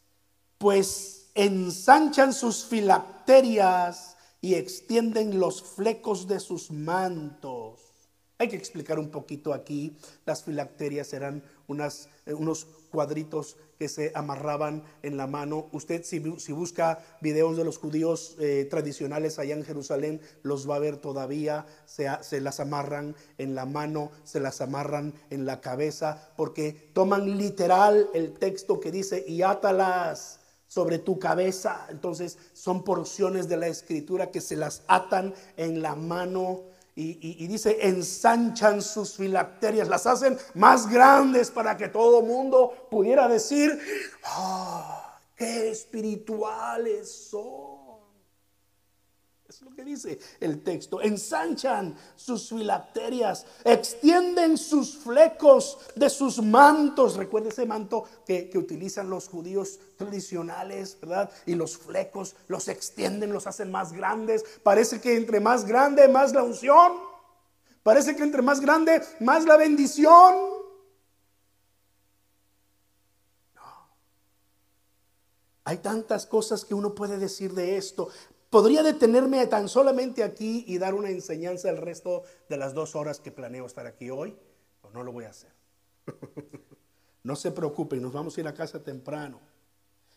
pues 0.58 1.30
ensanchan 1.34 2.32
sus 2.32 2.64
filacterias 2.64 4.16
y 4.40 4.54
extienden 4.54 5.38
los 5.38 5.62
flecos 5.62 6.26
de 6.26 6.40
sus 6.40 6.70
mantos. 6.70 7.80
Hay 8.38 8.48
que 8.48 8.56
explicar 8.56 8.98
un 8.98 9.10
poquito 9.10 9.52
aquí. 9.52 9.98
Las 10.24 10.44
filacterias 10.44 11.12
eran 11.12 11.42
unas, 11.66 12.08
eh, 12.24 12.32
unos 12.32 12.64
cuadritos 12.90 13.58
que 13.78 13.86
se 13.86 14.12
amarraban 14.14 14.82
en 15.02 15.18
la 15.18 15.26
mano. 15.26 15.68
Usted 15.72 16.04
si, 16.04 16.20
busca 16.20 17.04
videos 17.20 17.58
de 17.58 17.64
los 17.64 17.76
judíos 17.76 18.36
eh, 18.40 18.66
tradicionales 18.70 19.38
allá 19.38 19.54
en 19.54 19.62
Jerusalén, 19.62 20.22
los 20.42 20.68
va 20.68 20.76
a 20.76 20.78
ver 20.78 20.96
todavía. 20.96 21.66
Se, 21.84 22.08
se 22.22 22.40
las 22.40 22.60
amarran 22.60 23.14
en 23.36 23.54
la 23.54 23.66
mano, 23.66 24.10
se 24.24 24.40
las 24.40 24.62
amarran 24.62 25.12
en 25.28 25.44
la 25.44 25.60
cabeza, 25.60 26.32
porque 26.38 26.90
toman 26.94 27.36
literal 27.36 28.08
el 28.14 28.32
texto 28.32 28.80
que 28.80 28.90
dice, 28.90 29.22
y 29.28 29.42
átalas 29.42 30.39
sobre 30.70 30.98
tu 30.98 31.18
cabeza. 31.18 31.86
Entonces 31.90 32.38
son 32.52 32.84
porciones 32.84 33.48
de 33.48 33.56
la 33.56 33.66
escritura 33.66 34.30
que 34.30 34.40
se 34.40 34.54
las 34.54 34.82
atan 34.86 35.34
en 35.56 35.82
la 35.82 35.96
mano 35.96 36.62
y, 36.94 37.46
dice, 37.46 37.78
ensanchan 37.80 38.82
sus 38.82 39.14
filacterias, 39.14 39.88
las 39.88 40.06
hacen 40.06 40.36
más 40.54 40.86
grandes 40.86 41.50
para 41.50 41.76
que 41.76 41.88
todo 41.88 42.20
mundo 42.20 42.88
pudiera 42.90 43.26
decir, 43.26 43.80
ah, 44.24 45.18
qué 45.34 45.70
espirituales 45.70 47.10
son. 47.10 47.79
Es 49.50 49.62
lo 49.62 49.74
que 49.74 49.82
dice 49.82 50.16
el 50.38 50.62
texto. 50.62 51.02
Ensanchan 51.02 51.96
sus 52.14 52.50
filacterias, 52.50 53.44
extienden 53.64 54.56
sus 54.56 54.96
flecos 54.96 55.76
de 55.96 56.08
sus 56.08 56.40
mantos. 56.40 57.16
Recuerda 57.16 57.48
ese 57.48 57.66
manto 57.66 58.04
que, 58.24 58.48
que, 58.48 58.58
utilizan 58.58 59.10
los 59.10 59.26
judíos 59.26 59.80
tradicionales, 59.96 60.96
¿verdad? 61.00 61.32
Y 61.46 61.56
los 61.56 61.76
flecos 61.76 62.36
los 62.46 62.68
extienden, 62.68 63.32
los 63.32 63.48
hacen 63.48 63.72
más 63.72 63.92
grandes. 63.92 64.44
Parece 64.62 65.00
que 65.00 65.16
entre 65.16 65.40
más 65.40 65.64
grande, 65.64 66.06
más 66.06 66.32
la 66.32 66.44
unción. 66.44 66.92
Parece 67.82 68.14
que 68.14 68.22
entre 68.22 68.42
más 68.42 68.60
grande, 68.60 69.02
más 69.18 69.46
la 69.46 69.56
bendición. 69.56 70.32
No. 73.56 73.88
Hay 75.64 75.78
tantas 75.78 76.24
cosas 76.24 76.64
que 76.64 76.74
uno 76.74 76.94
puede 76.94 77.18
decir 77.18 77.52
de 77.52 77.76
esto. 77.76 78.10
Podría 78.50 78.82
detenerme 78.82 79.46
tan 79.46 79.68
solamente 79.68 80.24
aquí 80.24 80.64
y 80.66 80.78
dar 80.78 80.94
una 80.94 81.10
enseñanza 81.10 81.70
el 81.70 81.76
resto 81.76 82.24
de 82.48 82.56
las 82.56 82.74
dos 82.74 82.96
horas 82.96 83.20
que 83.20 83.30
planeo 83.30 83.64
estar 83.64 83.86
aquí 83.86 84.10
hoy, 84.10 84.36
pero 84.82 84.92
no 84.92 85.04
lo 85.04 85.12
voy 85.12 85.24
a 85.24 85.30
hacer. 85.30 85.52
no 87.22 87.36
se 87.36 87.52
preocupen, 87.52 88.02
nos 88.02 88.12
vamos 88.12 88.36
a 88.36 88.40
ir 88.40 88.48
a 88.48 88.54
casa 88.54 88.82
temprano. 88.82 89.40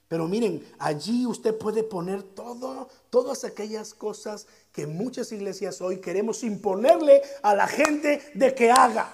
Pero 0.07 0.27
miren, 0.27 0.65
allí 0.79 1.27
usted 1.27 1.55
puede 1.55 1.83
poner 1.83 2.23
todo, 2.23 2.89
todas 3.11 3.43
aquellas 3.43 3.93
cosas 3.93 4.47
que 4.71 4.87
muchas 4.87 5.31
iglesias 5.31 5.79
hoy 5.79 5.97
queremos 5.97 6.43
imponerle 6.43 7.21
a 7.43 7.53
la 7.53 7.67
gente 7.67 8.19
de 8.33 8.55
que 8.55 8.71
haga. 8.71 9.11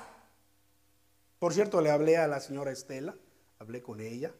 Por 1.39 1.53
cierto, 1.53 1.81
le 1.81 1.91
hablé 1.91 2.17
a 2.17 2.27
la 2.27 2.39
señora 2.39 2.71
Estela, 2.71 3.15
hablé 3.59 3.81
con 3.81 3.99
ella, 3.99 4.33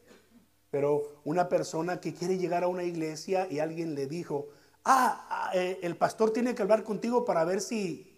pero 0.71 1.21
una 1.25 1.49
persona 1.49 1.99
que 1.99 2.13
quiere 2.13 2.37
llegar 2.37 2.63
a 2.63 2.67
una 2.67 2.83
iglesia 2.83 3.47
y 3.49 3.59
alguien 3.59 3.95
le 3.95 4.07
dijo, 4.07 4.49
Ah, 4.91 5.27
ah, 5.29 5.51
eh, 5.53 5.77
el 5.83 5.95
pastor 5.95 6.33
tiene 6.33 6.55
que 6.55 6.63
hablar 6.63 6.83
contigo 6.83 7.23
para 7.23 7.45
ver 7.45 7.61
si, 7.61 8.11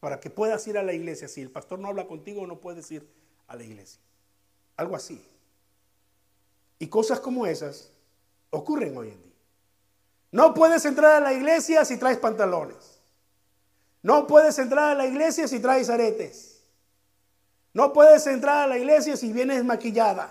para 0.00 0.18
que 0.18 0.28
puedas 0.28 0.66
ir 0.66 0.76
a 0.76 0.82
la 0.82 0.92
iglesia. 0.92 1.28
Si 1.28 1.40
el 1.40 1.52
pastor 1.52 1.78
no 1.78 1.86
habla 1.86 2.08
contigo, 2.08 2.44
no 2.48 2.60
puedes 2.60 2.90
ir 2.90 3.08
a 3.46 3.54
la 3.54 3.62
iglesia. 3.62 4.00
Algo 4.76 4.96
así. 4.96 5.24
Y 6.80 6.88
cosas 6.88 7.20
como 7.20 7.46
esas 7.46 7.92
ocurren 8.50 8.96
hoy 8.96 9.10
en 9.10 9.22
día. 9.22 9.32
No 10.32 10.52
puedes 10.52 10.84
entrar 10.84 11.12
a 11.12 11.20
la 11.20 11.32
iglesia 11.32 11.84
si 11.84 11.96
traes 11.96 12.18
pantalones. 12.18 12.98
No 14.02 14.26
puedes 14.26 14.58
entrar 14.58 14.90
a 14.90 14.94
la 14.96 15.06
iglesia 15.06 15.46
si 15.46 15.60
traes 15.60 15.88
aretes. 15.90 16.60
No 17.72 17.92
puedes 17.92 18.26
entrar 18.26 18.64
a 18.64 18.66
la 18.66 18.78
iglesia 18.78 19.16
si 19.16 19.32
vienes 19.32 19.64
maquillada. 19.64 20.28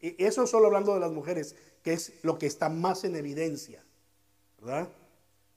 Y 0.00 0.24
eso 0.24 0.46
solo 0.46 0.68
hablando 0.68 0.94
de 0.94 1.00
las 1.00 1.12
mujeres, 1.12 1.56
que 1.82 1.92
es 1.92 2.14
lo 2.22 2.38
que 2.38 2.46
está 2.46 2.70
más 2.70 3.04
en 3.04 3.16
evidencia. 3.16 3.84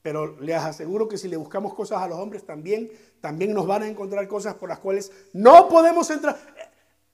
Pero 0.02 0.38
les 0.40 0.56
aseguro 0.56 1.08
que 1.08 1.16
si 1.16 1.28
le 1.28 1.36
buscamos 1.36 1.74
cosas 1.74 2.02
a 2.02 2.08
los 2.08 2.18
hombres 2.18 2.44
también, 2.44 2.90
también 3.20 3.54
nos 3.54 3.66
van 3.66 3.82
a 3.82 3.88
encontrar 3.88 4.28
cosas 4.28 4.54
por 4.54 4.68
las 4.68 4.78
cuales 4.78 5.10
no 5.32 5.68
podemos 5.68 6.10
entrar. 6.10 6.36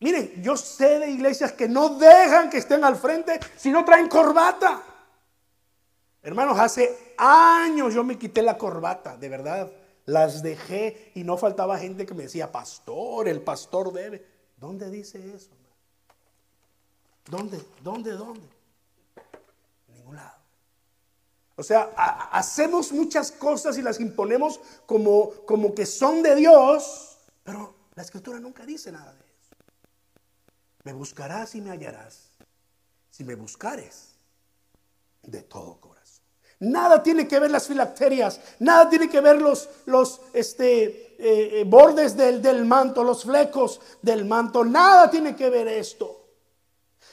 Miren, 0.00 0.42
yo 0.42 0.56
sé 0.56 0.98
de 0.98 1.10
iglesias 1.10 1.52
que 1.52 1.68
no 1.68 1.90
dejan 1.90 2.50
que 2.50 2.56
estén 2.56 2.82
al 2.84 2.96
frente 2.96 3.38
si 3.56 3.70
no 3.70 3.84
traen 3.84 4.08
corbata. 4.08 4.82
Hermanos, 6.22 6.58
hace 6.58 7.14
años 7.16 7.94
yo 7.94 8.02
me 8.02 8.18
quité 8.18 8.42
la 8.42 8.58
corbata, 8.58 9.16
de 9.16 9.28
verdad. 9.28 9.70
Las 10.06 10.42
dejé 10.42 11.12
y 11.14 11.22
no 11.22 11.36
faltaba 11.36 11.78
gente 11.78 12.06
que 12.06 12.14
me 12.14 12.24
decía, 12.24 12.50
pastor, 12.50 13.28
el 13.28 13.42
pastor 13.42 13.92
debe. 13.92 14.26
¿Dónde 14.56 14.90
dice 14.90 15.34
eso? 15.34 15.50
¿Dónde? 17.26 17.60
¿Dónde? 17.82 18.12
¿Dónde? 18.12 18.48
En 19.88 19.94
ningún 19.94 20.16
lado. 20.16 20.39
O 21.60 21.62
sea, 21.62 21.92
hacemos 22.32 22.90
muchas 22.90 23.30
cosas 23.30 23.76
y 23.76 23.82
las 23.82 24.00
imponemos 24.00 24.60
como, 24.86 25.28
como 25.44 25.74
que 25.74 25.84
son 25.84 26.22
de 26.22 26.34
Dios, 26.34 27.18
pero 27.44 27.74
la 27.94 28.02
escritura 28.02 28.40
nunca 28.40 28.64
dice 28.64 28.90
nada 28.90 29.12
de 29.12 29.18
eso. 29.18 29.56
Me 30.84 30.94
buscarás 30.94 31.54
y 31.54 31.60
me 31.60 31.70
hallarás. 31.70 32.30
Si 33.10 33.24
me 33.24 33.34
buscares 33.34 34.14
de 35.22 35.42
todo 35.42 35.78
corazón. 35.78 36.24
Nada 36.60 37.02
tiene 37.02 37.28
que 37.28 37.38
ver 37.38 37.50
las 37.50 37.66
filacterias, 37.66 38.40
nada 38.58 38.88
tiene 38.88 39.10
que 39.10 39.20
ver 39.20 39.42
los, 39.42 39.68
los 39.84 40.22
este, 40.32 40.84
eh, 41.18 41.60
eh, 41.60 41.64
bordes 41.66 42.16
del, 42.16 42.40
del 42.40 42.64
manto, 42.64 43.04
los 43.04 43.24
flecos 43.24 43.82
del 44.00 44.24
manto, 44.24 44.64
nada 44.64 45.10
tiene 45.10 45.36
que 45.36 45.50
ver 45.50 45.68
esto. 45.68 46.19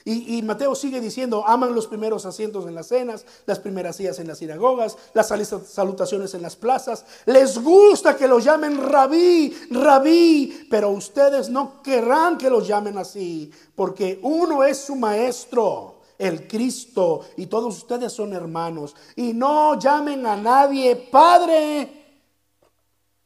Y, 0.10 0.42
Mateo 0.42 0.74
sigue 0.74 1.02
diciendo, 1.02 1.44
aman 1.46 1.76
los 1.76 1.86
primeros 1.86 2.26
asientos 2.26 2.66
en 2.66 2.76
las 2.76 2.88
cenas, 2.88 3.26
las 3.46 3.60
primeras 3.60 3.98
sillas 3.98 4.18
en 4.20 4.28
las 4.28 4.38
sinagogas, 4.38 4.96
las 5.14 5.28
salutaciones 5.28 6.34
en 6.34 6.42
las 6.42 6.56
plazas. 6.56 7.04
Les 7.26 7.62
gusta 7.62 8.16
que 8.16 8.26
los 8.26 8.46
llamen 8.46 8.82
rabí, 8.90 9.54
rabí, 9.70 10.66
pero 10.70 10.92
ustedes 10.92 11.50
no 11.50 11.82
querrán 11.84 12.38
que 12.38 12.50
los 12.50 12.66
llamen 12.66 12.98
así, 12.98 13.52
porque 13.76 14.18
uno 14.22 14.64
es 14.64 14.78
su 14.78 14.96
maestro 14.96 15.96
el 16.18 16.48
Cristo 16.48 17.26
y 17.36 17.48
todos 17.48 17.76
ustedes 17.76 18.14
son 18.14 18.32
hermanos. 18.32 18.96
Y 19.18 19.34
no 19.34 19.78
llamen 19.78 20.26
a 20.26 20.38
nadie 20.38 20.96
Padre, 20.96 22.22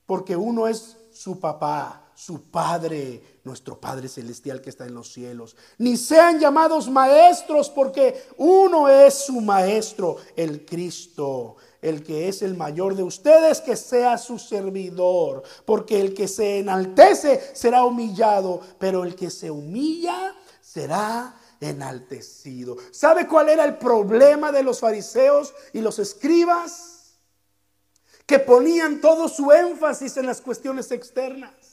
porque 0.08 0.36
uno 0.36 0.68
es 0.68 0.98
su 1.14 1.40
papá, 1.40 2.01
su 2.24 2.52
Padre 2.52 3.40
nuestro 3.44 3.80
Padre 3.80 4.08
Celestial 4.08 4.62
que 4.62 4.70
está 4.70 4.86
en 4.86 4.94
los 4.94 5.12
cielos. 5.12 5.56
Ni 5.80 5.98
sean 5.98 6.40
llamados 6.40 6.88
maestros 6.88 7.72
porque 7.72 8.28
uno 8.38 8.88
es 8.88 9.26
su 9.26 9.42
maestro, 9.42 10.18
el 10.36 10.64
Cristo. 10.64 11.56
El 11.82 12.04
que 12.04 12.28
es 12.28 12.44
el 12.44 12.56
mayor 12.56 12.96
de 12.96 13.02
ustedes, 13.02 13.60
que 13.60 13.76
sea 13.76 14.20
su 14.20 14.38
servidor. 14.38 15.42
Porque 15.66 16.00
el 16.00 16.14
que 16.14 16.28
se 16.28 16.60
enaltece 16.60 17.42
será 17.56 17.86
humillado, 17.86 18.62
pero 18.78 19.04
el 19.04 19.16
que 19.16 19.32
se 19.32 19.50
humilla 19.50 20.36
será 20.62 21.36
enaltecido. 21.60 22.78
¿Sabe 22.92 23.28
cuál 23.28 23.50
era 23.50 23.66
el 23.66 23.80
problema 23.80 24.52
de 24.52 24.62
los 24.62 24.80
fariseos 24.80 25.56
y 25.74 25.82
los 25.82 25.98
escribas? 25.98 27.16
Que 28.28 28.38
ponían 28.38 29.02
todo 29.02 29.28
su 29.28 29.52
énfasis 29.52 30.18
en 30.18 30.28
las 30.28 30.40
cuestiones 30.40 30.92
externas 30.92 31.71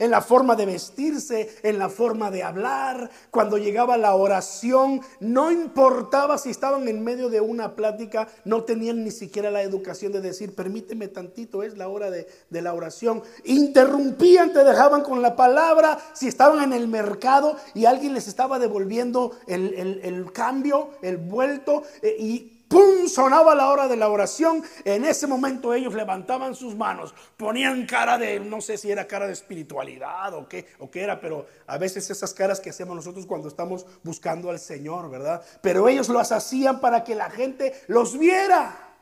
en 0.00 0.10
la 0.10 0.20
forma 0.20 0.56
de 0.56 0.66
vestirse, 0.66 1.48
en 1.62 1.78
la 1.78 1.88
forma 1.88 2.32
de 2.32 2.42
hablar. 2.42 3.10
Cuando 3.30 3.58
llegaba 3.58 3.96
la 3.96 4.16
oración, 4.16 5.00
no 5.20 5.52
importaba 5.52 6.38
si 6.38 6.50
estaban 6.50 6.88
en 6.88 7.04
medio 7.04 7.28
de 7.28 7.40
una 7.40 7.76
plática, 7.76 8.26
no 8.44 8.64
tenían 8.64 9.04
ni 9.04 9.12
siquiera 9.12 9.50
la 9.52 9.62
educación 9.62 10.10
de 10.10 10.20
decir, 10.20 10.54
permíteme 10.54 11.06
tantito, 11.06 11.62
es 11.62 11.76
la 11.76 11.88
hora 11.88 12.10
de, 12.10 12.26
la 12.50 12.74
oración. 12.74 13.22
Interrumpían, 13.44 14.52
te 14.52 14.64
dejaban 14.64 15.02
con 15.02 15.22
la 15.22 15.36
palabra, 15.36 15.98
si 16.14 16.26
estaban 16.26 16.64
en 16.64 16.72
el 16.72 16.88
mercado 16.88 17.56
y 17.74 17.84
alguien 17.84 18.14
les 18.14 18.26
estaba 18.26 18.58
devolviendo 18.58 19.36
el, 19.46 20.32
cambio, 20.32 20.90
el 21.02 21.18
vuelto, 21.18 21.82
eh, 22.02 22.16
y 22.18 22.59
¡Pum! 22.70 23.08
Sonaba 23.08 23.56
la 23.56 23.68
hora 23.68 23.88
de 23.88 23.96
la 23.96 24.08
oración. 24.08 24.62
En 24.84 25.04
ese 25.04 25.26
momento 25.26 25.74
ellos 25.74 25.92
levantaban 25.92 26.54
sus 26.54 26.76
manos, 26.76 27.12
ponían 27.36 27.84
cara 27.84 28.16
de, 28.16 28.38
no 28.38 28.60
sé 28.60 28.78
si 28.78 28.92
era 28.92 29.08
cara 29.08 29.26
de 29.26 29.32
espiritualidad 29.32 30.32
o 30.34 30.48
qué, 30.48 30.68
o 30.78 30.88
qué 30.88 31.02
era, 31.02 31.20
pero 31.20 31.48
a 31.66 31.78
veces 31.78 32.08
esas 32.08 32.32
caras 32.32 32.60
que 32.60 32.70
hacemos 32.70 32.94
nosotros 32.94 33.26
cuando 33.26 33.48
estamos 33.48 33.86
buscando 34.04 34.50
al 34.50 34.60
Señor, 34.60 35.10
¿verdad? 35.10 35.42
Pero 35.60 35.88
ellos 35.88 36.08
las 36.10 36.30
hacían 36.30 36.78
para 36.78 37.02
que 37.02 37.16
la 37.16 37.28
gente 37.28 37.74
los 37.88 38.16
viera. 38.16 38.94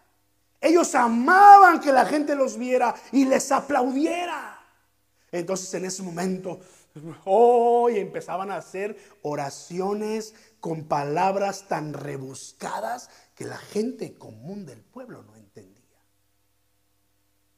Ellos 0.63 0.95
amaban 0.95 1.79
que 1.81 1.93
la 1.93 2.07
gente 2.07 2.35
los 2.35 2.57
viera 2.57 2.95
y 3.13 3.27
les 3.27 3.53
aplaudiera. 3.53 4.59
Entonces 5.31 5.75
en 5.75 5.85
ese 5.85 6.03
momento, 6.03 6.59
oh, 7.27 7.91
empezaban 7.91 8.51
a 8.51 8.57
hacer 8.57 8.97
oraciones 9.21 10.35
con 10.59 10.85
palabras 10.85 11.69
tan 11.69 11.93
rebuscadas 11.93 13.11
que 13.39 13.45
la 13.45 13.57
gente 13.57 14.19
común 14.19 14.67
del 14.67 14.83
pueblo 14.83 15.23
no 15.23 15.37
entendía. 15.37 16.03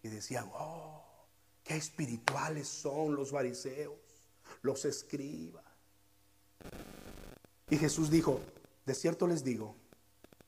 Y 0.02 0.08
decían, 0.08 0.50
oh, 0.52 1.26
qué 1.64 1.74
espirituales 1.74 2.68
son 2.68 3.14
los 3.14 3.30
fariseos, 3.30 3.96
los 4.60 4.84
escribas. 4.84 5.64
Y 7.70 7.78
Jesús 7.78 8.10
dijo, 8.10 8.42
de 8.84 8.94
cierto 8.94 9.26
les 9.26 9.42
digo, 9.42 9.74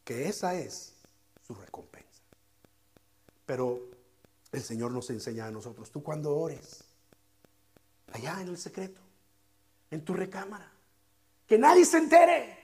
que 0.04 0.28
esa 0.28 0.54
es 0.54 0.96
su 1.40 1.54
recompensa. 1.54 2.24
Pero 3.46 3.88
el 4.52 4.62
Señor 4.62 4.92
nos 4.92 5.08
enseña 5.08 5.46
a 5.46 5.50
nosotros, 5.50 5.90
tú 5.90 6.02
cuando 6.02 6.36
ores, 6.36 6.84
allá 8.12 8.38
en 8.42 8.48
el 8.48 8.58
secreto, 8.58 9.00
en 9.90 10.04
tu 10.04 10.12
recámara, 10.12 10.70
que 11.46 11.56
nadie 11.56 11.86
se 11.86 11.96
entere 11.96 12.61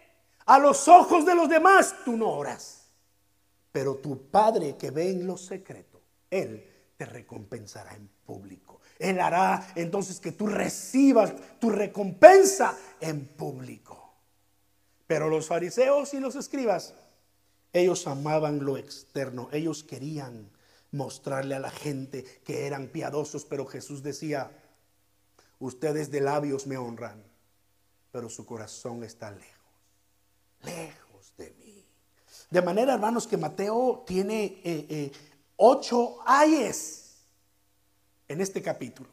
A 0.49 0.59
los 0.59 0.89
ojos 0.89 1.25
de 1.25 1.35
los 1.35 1.49
demás 1.49 1.95
tú 2.05 2.17
no 2.17 2.29
oras. 2.31 2.89
Pero 3.73 3.97
tu 3.97 4.31
Padre 4.31 4.77
que 4.77 4.91
ve 4.91 5.11
en 5.11 5.27
lo 5.27 5.37
secreto, 5.37 6.03
Él 6.31 6.69
te 6.97 7.07
recompensará 7.07 7.95
en 7.95 8.09
público. 8.27 8.81
Él 8.99 9.21
hará 9.21 9.73
entonces 9.77 10.19
que 10.21 10.33
tú 10.33 10.47
recibas 10.47 11.33
tu 11.61 11.71
recompensa 11.71 12.77
en 13.01 13.27
público. 13.27 14.15
Pero 15.07 15.29
los 15.29 15.47
fariseos 15.47 16.13
y 16.15 16.21
los 16.21 16.37
escribas, 16.37 16.95
ellos 17.73 18.07
amaban 18.07 18.65
lo 18.65 18.77
externo, 18.77 19.49
ellos 19.53 19.85
querían 19.85 20.51
mostrarle 20.91 21.55
a 21.55 21.61
la 21.61 21.71
gente 21.71 22.25
que 22.45 22.67
eran 22.67 22.89
piadosos, 22.89 23.45
pero 23.45 23.67
Jesús 23.67 24.03
decía, 24.03 24.51
ustedes 25.59 26.11
de 26.11 26.21
labios 26.21 26.67
me 26.67 26.77
honran, 26.77 27.23
pero 28.11 28.29
su 28.29 28.45
corazón 28.45 29.05
está 29.05 29.31
lejos, 29.31 29.58
lejos 30.63 31.33
de 31.37 31.51
mí. 31.59 31.85
De 32.51 32.63
manera, 32.63 32.95
hermanos, 32.95 33.27
que 33.27 33.37
Mateo 33.37 34.05
tiene 34.07 34.45
eh, 34.45 34.87
eh, 34.89 35.13
ocho 35.57 36.19
ayes 36.27 37.17
en 38.29 38.41
este 38.41 38.63
capítulo. 38.63 39.09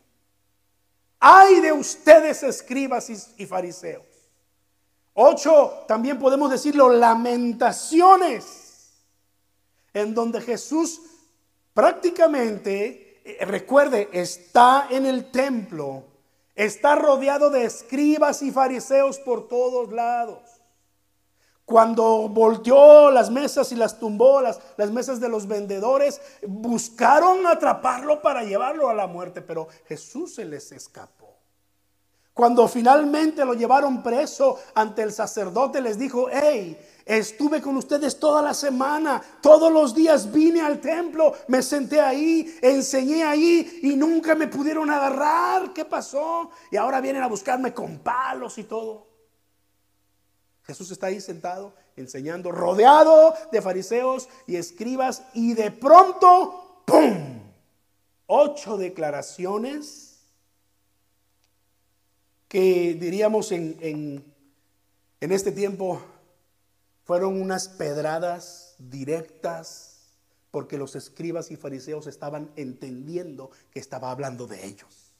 Ay 1.19 1.61
de 1.61 1.71
ustedes, 1.71 2.43
escribas 2.43 3.33
y 3.37 3.45
fariseos. 3.45 4.05
Ocho, 5.13 5.85
también 5.87 6.19
podemos 6.19 6.51
decirlo, 6.51 6.89
lamentaciones, 6.89 8.91
en 9.93 10.13
donde 10.13 10.41
Jesús 10.41 11.01
prácticamente, 11.73 13.21
eh, 13.23 13.45
recuerde, 13.45 14.09
está 14.11 14.87
en 14.89 15.05
el 15.05 15.31
templo, 15.31 16.03
está 16.53 16.95
rodeado 16.95 17.49
de 17.49 17.65
escribas 17.65 18.41
y 18.41 18.51
fariseos 18.51 19.17
por 19.19 19.47
todos 19.47 19.91
lados. 19.91 20.54
Cuando 21.65 22.29
volteó 22.29 23.09
las 23.09 23.31
mesas 23.31 23.71
y 23.71 23.75
las 23.75 23.99
tumbó, 23.99 24.39
las, 24.39 24.59
las 24.77 24.91
mesas 24.91 25.19
de 25.19 25.29
los 25.29 25.47
vendedores, 25.47 26.21
buscaron 26.45 27.47
atraparlo 27.47 28.21
para 28.21 28.43
llevarlo 28.43 28.87
a 28.87 28.93
la 28.93 29.07
muerte, 29.07 29.41
pero 29.41 29.67
Jesús 29.87 30.35
se 30.35 30.45
les 30.45 30.71
escapó. 30.71 31.25
Cuando 32.35 32.67
finalmente 32.67 33.45
lo 33.45 33.53
llevaron 33.53 34.03
preso 34.03 34.59
ante 34.75 35.01
el 35.01 35.11
sacerdote, 35.11 35.81
les 35.81 35.97
dijo, 35.97 36.27
hey, 36.29 36.77
estuve 37.05 37.61
con 37.61 37.77
ustedes 37.77 38.19
toda 38.19 38.41
la 38.41 38.53
semana, 38.53 39.23
todos 39.41 39.71
los 39.71 39.95
días 39.95 40.31
vine 40.31 40.61
al 40.61 40.81
templo, 40.81 41.33
me 41.47 41.63
senté 41.63 42.01
ahí, 42.01 42.59
enseñé 42.61 43.23
ahí 43.23 43.79
y 43.83 43.95
nunca 43.95 44.35
me 44.35 44.47
pudieron 44.47 44.91
agarrar. 44.91 45.71
¿Qué 45.73 45.85
pasó? 45.85 46.51
Y 46.69 46.75
ahora 46.75 46.99
vienen 46.99 47.23
a 47.23 47.27
buscarme 47.27 47.73
con 47.73 47.99
palos 47.99 48.57
y 48.57 48.65
todo. 48.65 49.14
Jesús 50.65 50.89
está 50.91 51.07
ahí 51.07 51.21
sentado, 51.21 51.73
enseñando, 51.95 52.51
rodeado 52.51 53.35
de 53.51 53.61
fariseos 53.61 54.27
y 54.47 54.55
escribas 54.55 55.23
y 55.33 55.53
de 55.53 55.69
pronto, 55.71 56.81
¡pum! 56.85 57.39
Ocho 58.27 58.75
declaraciones 58.75 60.15
que 62.47 62.95
diríamos 62.99 63.51
en, 63.51 63.77
en, 63.81 65.31
este 65.31 65.51
tiempo 65.51 66.01
fueron 67.03 67.39
unas 67.39 67.67
pedradas 67.67 68.75
directas 68.79 69.99
porque 70.49 70.77
los 70.77 70.95
escribas 70.95 71.51
y 71.51 71.57
fariseos 71.57 72.07
estaban 72.07 72.51
entendiendo 72.55 73.51
que 73.71 73.79
estaba 73.79 74.09
hablando 74.09 74.47
de 74.47 74.65
ellos. 74.65 75.11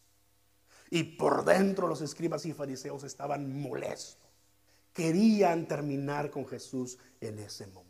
Y 0.89 1.03
por 1.03 1.45
dentro 1.45 1.87
los 1.87 2.01
escribas 2.01 2.45
y 2.45 2.53
fariseos 2.53 3.03
estaban 3.03 3.59
molestos. 3.61 4.24
Querían 4.95 5.67
terminar 5.67 6.31
con 6.31 6.47
Jesús 6.47 6.97
en 7.19 7.37
ese 7.37 7.67
momento. 7.67 7.85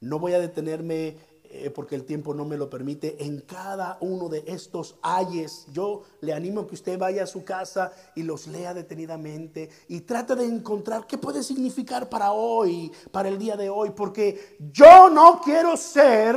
No 0.00 0.18
voy 0.18 0.32
a 0.32 0.40
detenerme 0.40 1.16
eh, 1.52 1.70
porque 1.70 1.94
el 1.94 2.04
tiempo 2.04 2.34
no 2.34 2.44
me 2.44 2.56
lo 2.56 2.68
permite, 2.68 3.24
en 3.24 3.40
cada 3.40 3.98
uno 4.00 4.28
de 4.28 4.44
estos 4.46 4.96
ayes. 5.02 5.66
Yo 5.72 6.02
le 6.20 6.32
animo 6.32 6.60
a 6.60 6.66
que 6.66 6.74
usted 6.74 6.98
vaya 6.98 7.24
a 7.24 7.26
su 7.26 7.44
casa 7.44 7.92
y 8.14 8.24
los 8.24 8.46
lea 8.46 8.74
detenidamente 8.74 9.68
y 9.88 10.00
trate 10.02 10.36
de 10.36 10.44
encontrar 10.44 11.08
qué 11.08 11.18
puede 11.18 11.42
significar 11.42 12.08
para 12.08 12.32
hoy, 12.32 12.92
para 13.12 13.28
el 13.28 13.38
día 13.38 13.56
de 13.56 13.68
hoy, 13.68 13.90
porque 13.90 14.58
yo 14.72 15.08
no 15.08 15.40
quiero 15.40 15.76
ser 15.76 16.36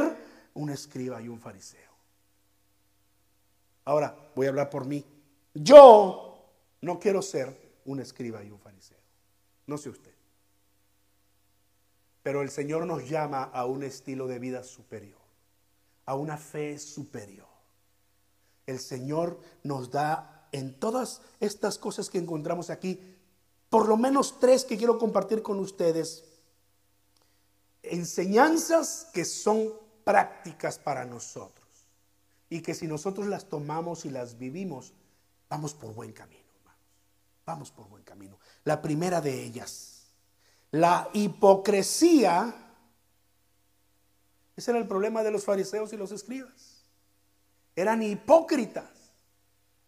un 0.53 0.69
escriba 0.69 1.21
y 1.21 1.27
un 1.27 1.39
fariseo. 1.39 1.93
Ahora 3.85 4.15
voy 4.35 4.45
a 4.45 4.49
hablar 4.49 4.69
por 4.69 4.85
mí. 4.85 5.03
Yo 5.53 6.53
no 6.81 6.99
quiero 6.99 7.21
ser 7.21 7.81
un 7.85 7.99
escriba 7.99 8.43
y 8.43 8.51
un 8.51 8.59
fariseo. 8.59 8.92
No 9.67 9.77
sé 9.77 9.89
usted. 9.89 10.13
Pero 12.21 12.41
el 12.41 12.49
Señor 12.49 12.85
nos 12.85 13.07
llama 13.09 13.43
a 13.43 13.65
un 13.65 13.83
estilo 13.83 14.27
de 14.27 14.39
vida 14.39 14.63
superior, 14.63 15.19
a 16.05 16.15
una 16.15 16.37
fe 16.37 16.79
superior. 16.79 17.47
El 18.65 18.79
Señor 18.79 19.39
nos 19.63 19.91
da 19.91 20.47
en 20.53 20.79
todas 20.79 21.21
estas 21.39 21.77
cosas 21.77 22.09
que 22.09 22.17
encontramos 22.17 22.69
aquí, 22.69 23.17
por 23.69 23.89
lo 23.89 23.97
menos 23.97 24.39
tres 24.39 24.63
que 24.63 24.77
quiero 24.77 24.97
compartir 24.97 25.41
con 25.41 25.59
ustedes, 25.59 26.23
enseñanzas 27.81 29.09
que 29.13 29.25
son 29.25 29.73
prácticas 30.03 30.77
para 30.77 31.05
nosotros 31.05 31.63
y 32.49 32.61
que 32.61 32.73
si 32.73 32.87
nosotros 32.87 33.27
las 33.27 33.49
tomamos 33.49 34.05
y 34.05 34.11
las 34.11 34.37
vivimos, 34.37 34.93
vamos 35.49 35.73
por 35.73 35.93
buen 35.93 36.13
camino. 36.13 36.42
Vamos 37.45 37.71
por 37.71 37.87
buen 37.89 38.03
camino. 38.03 38.39
La 38.63 38.81
primera 38.81 39.21
de 39.21 39.43
ellas 39.43 39.93
la 40.73 41.07
hipocresía, 41.13 42.51
ese 44.55 44.71
era 44.71 44.79
el 44.79 44.87
problema 44.87 45.21
de 45.21 45.29
los 45.29 45.45
fariseos 45.45 45.93
y 45.93 45.97
los 45.97 46.11
escribas. 46.11 46.83
Eran 47.75 48.01
hipócritas. 48.01 48.89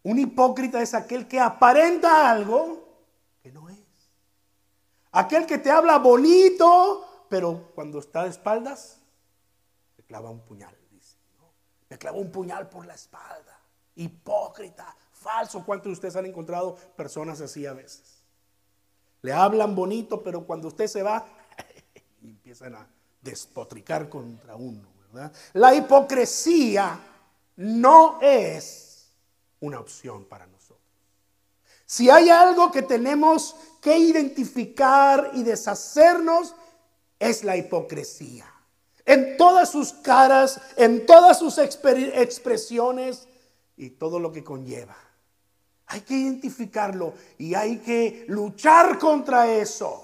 Un 0.03 0.19
hipócrita 0.19 0.83
es 0.83 0.93
aquel 0.93 1.27
que 1.27 1.39
aparenta 1.39 2.29
algo 2.29 3.01
que 3.41 3.51
no 3.51 3.67
es. 3.67 3.79
Aquel 5.11 5.47
que 5.47 5.57
te 5.57 5.71
habla 5.71 5.97
bonito, 5.97 7.25
pero 7.29 7.71
cuando 7.73 7.97
está 7.97 8.21
de 8.21 8.29
espaldas, 8.29 8.99
te 9.95 10.03
clava 10.03 10.29
un 10.29 10.41
puñal, 10.41 10.77
dice. 10.91 11.17
Me 11.89 11.97
clavó 11.97 12.19
un 12.19 12.31
puñal 12.31 12.69
por 12.69 12.85
la 12.85 12.93
espalda. 12.93 13.59
Hipócrita, 13.95 14.95
falso. 15.25 15.65
¿Cuántos 15.65 15.87
de 15.87 15.93
ustedes 15.93 16.15
han 16.15 16.27
encontrado 16.27 16.75
personas 16.95 17.41
así 17.41 17.65
a 17.65 17.73
veces? 17.73 18.21
Le 19.23 19.33
hablan 19.33 19.75
bonito, 19.75 20.21
pero 20.21 20.45
cuando 20.45 20.67
usted 20.67 20.85
se 20.85 21.01
va, 21.01 21.25
empiezan 22.23 22.75
a 22.75 22.87
despotricar 23.21 24.07
contra 24.07 24.55
uno. 24.55 24.93
La 25.53 25.73
hipocresía 25.73 26.99
no 27.55 28.19
es 28.21 29.09
una 29.61 29.79
opción 29.79 30.25
para 30.25 30.45
nosotros. 30.45 30.81
Si 31.85 32.09
hay 32.09 32.29
algo 32.29 32.71
que 32.71 32.81
tenemos 32.81 33.55
que 33.81 33.97
identificar 33.97 35.31
y 35.33 35.43
deshacernos, 35.43 36.53
es 37.17 37.43
la 37.43 37.55
hipocresía. 37.55 38.45
En 39.05 39.37
todas 39.37 39.69
sus 39.71 39.93
caras, 39.93 40.59
en 40.75 41.05
todas 41.05 41.39
sus 41.39 41.57
expresiones 41.57 43.27
y 43.77 43.91
todo 43.91 44.19
lo 44.19 44.31
que 44.31 44.43
conlleva. 44.43 44.97
Hay 45.87 46.01
que 46.01 46.15
identificarlo 46.15 47.13
y 47.37 47.53
hay 47.53 47.77
que 47.79 48.25
luchar 48.27 48.97
contra 48.97 49.51
eso. 49.51 50.01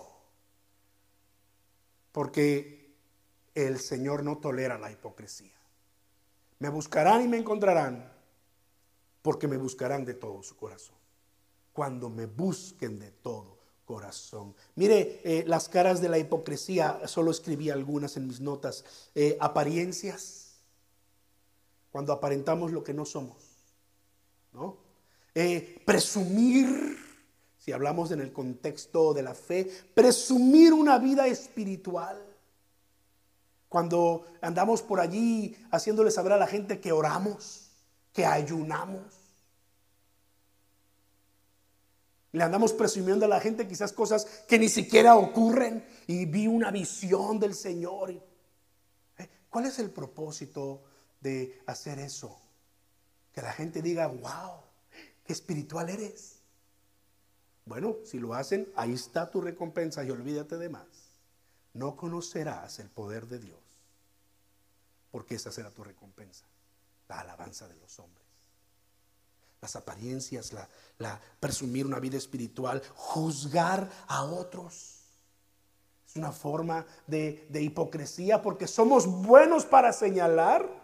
Porque 2.12 2.94
el 3.56 3.80
Señor 3.80 4.24
no 4.24 4.38
tolera 4.38 4.78
la 4.78 4.92
hipocresía. 4.92 5.56
Me 6.60 6.70
buscarán 6.70 7.24
y 7.24 7.28
me 7.28 7.38
encontrarán 7.38 8.12
porque 9.22 9.48
me 9.48 9.58
buscarán 9.58 10.06
de 10.06 10.14
todo 10.14 10.44
su 10.44 10.56
corazón. 10.56 10.96
Cuando 11.74 12.10
me 12.10 12.26
busquen 12.26 13.00
de 13.00 13.12
todo 13.12 13.58
corazón. 13.86 14.56
Mire, 14.76 15.22
eh, 15.24 15.44
las 15.48 15.68
caras 15.68 16.02
de 16.02 16.10
la 16.10 16.18
hipocresía, 16.18 17.08
solo 17.08 17.32
escribí 17.32 17.70
algunas 17.70 18.18
en 18.18 18.28
mis 18.28 18.40
notas. 18.40 18.86
Eh, 19.16 19.38
apariencias, 19.40 20.62
cuando 21.92 22.14
aparentamos 22.14 22.72
lo 22.72 22.84
que 22.84 22.94
no 22.94 23.06
somos. 23.06 23.38
¿No? 24.54 24.78
Eh, 25.34 25.82
presumir, 25.86 26.98
si 27.58 27.72
hablamos 27.72 28.12
en 28.12 28.20
el 28.20 28.34
contexto 28.34 29.14
de 29.14 29.24
la 29.24 29.34
fe, 29.34 29.70
presumir 29.94 30.74
una 30.74 30.98
vida 30.98 31.28
espiritual. 31.28 32.22
Cuando 33.70 34.26
andamos 34.42 34.82
por 34.82 35.00
allí 35.00 35.56
haciéndole 35.72 36.12
saber 36.12 36.34
a 36.34 36.38
la 36.38 36.48
gente 36.48 36.82
que 36.82 36.92
oramos, 36.92 37.72
que 38.12 38.26
ayunamos. 38.26 39.22
Le 42.34 42.44
andamos 42.44 42.74
presumiendo 42.74 43.26
a 43.26 43.30
la 43.30 43.40
gente 43.40 43.68
quizás 43.68 43.92
cosas 43.94 44.26
que 44.48 44.60
ni 44.60 44.70
siquiera 44.70 45.16
ocurren 45.16 45.86
y 46.08 46.26
vi 46.26 46.48
una 46.48 46.72
visión 46.72 47.40
del 47.40 47.54
Señor. 47.54 48.12
¿Eh? 48.12 49.30
¿Cuál 49.50 49.66
es 49.66 49.80
el 49.80 49.90
propósito 49.90 50.84
de 51.20 51.62
hacer 51.66 52.00
eso? 52.00 52.38
Que 53.34 53.42
la 53.42 53.52
gente 53.52 53.82
diga, 53.82 54.08
wow, 54.08 54.62
espiritual 55.32 55.90
eres. 55.90 56.40
Bueno, 57.66 57.98
si 58.04 58.20
lo 58.20 58.34
hacen, 58.34 58.72
ahí 58.76 58.94
está 58.94 59.30
tu 59.30 59.42
recompensa 59.42 60.04
y 60.04 60.12
olvídate 60.12 60.58
de 60.58 60.70
más. 60.70 60.88
No 61.74 61.96
conocerás 61.96 62.80
el 62.80 62.90
poder 62.90 63.28
de 63.28 63.40
Dios, 63.40 63.60
porque 65.12 65.36
esa 65.36 65.52
será 65.52 65.72
tu 65.72 65.84
recompensa, 65.84 66.46
la 67.08 67.22
alabanza 67.22 67.68
de 67.68 67.76
los 67.76 67.98
hombres. 68.00 68.26
Las 69.62 69.76
apariencias, 69.76 70.54
la, 70.98 71.22
presumir 71.40 71.86
una 71.86 72.00
vida 72.00 72.18
espiritual, 72.18 72.82
juzgar 72.96 73.90
a 74.08 74.24
otros. 74.24 74.98
Es 76.08 76.16
una 76.16 76.32
forma 76.32 76.86
de 77.08 77.62
hipocresía 77.62 78.42
porque 78.42 78.68
somos 78.68 79.06
buenos 79.06 79.66
para 79.66 79.94
señalar 79.94 80.82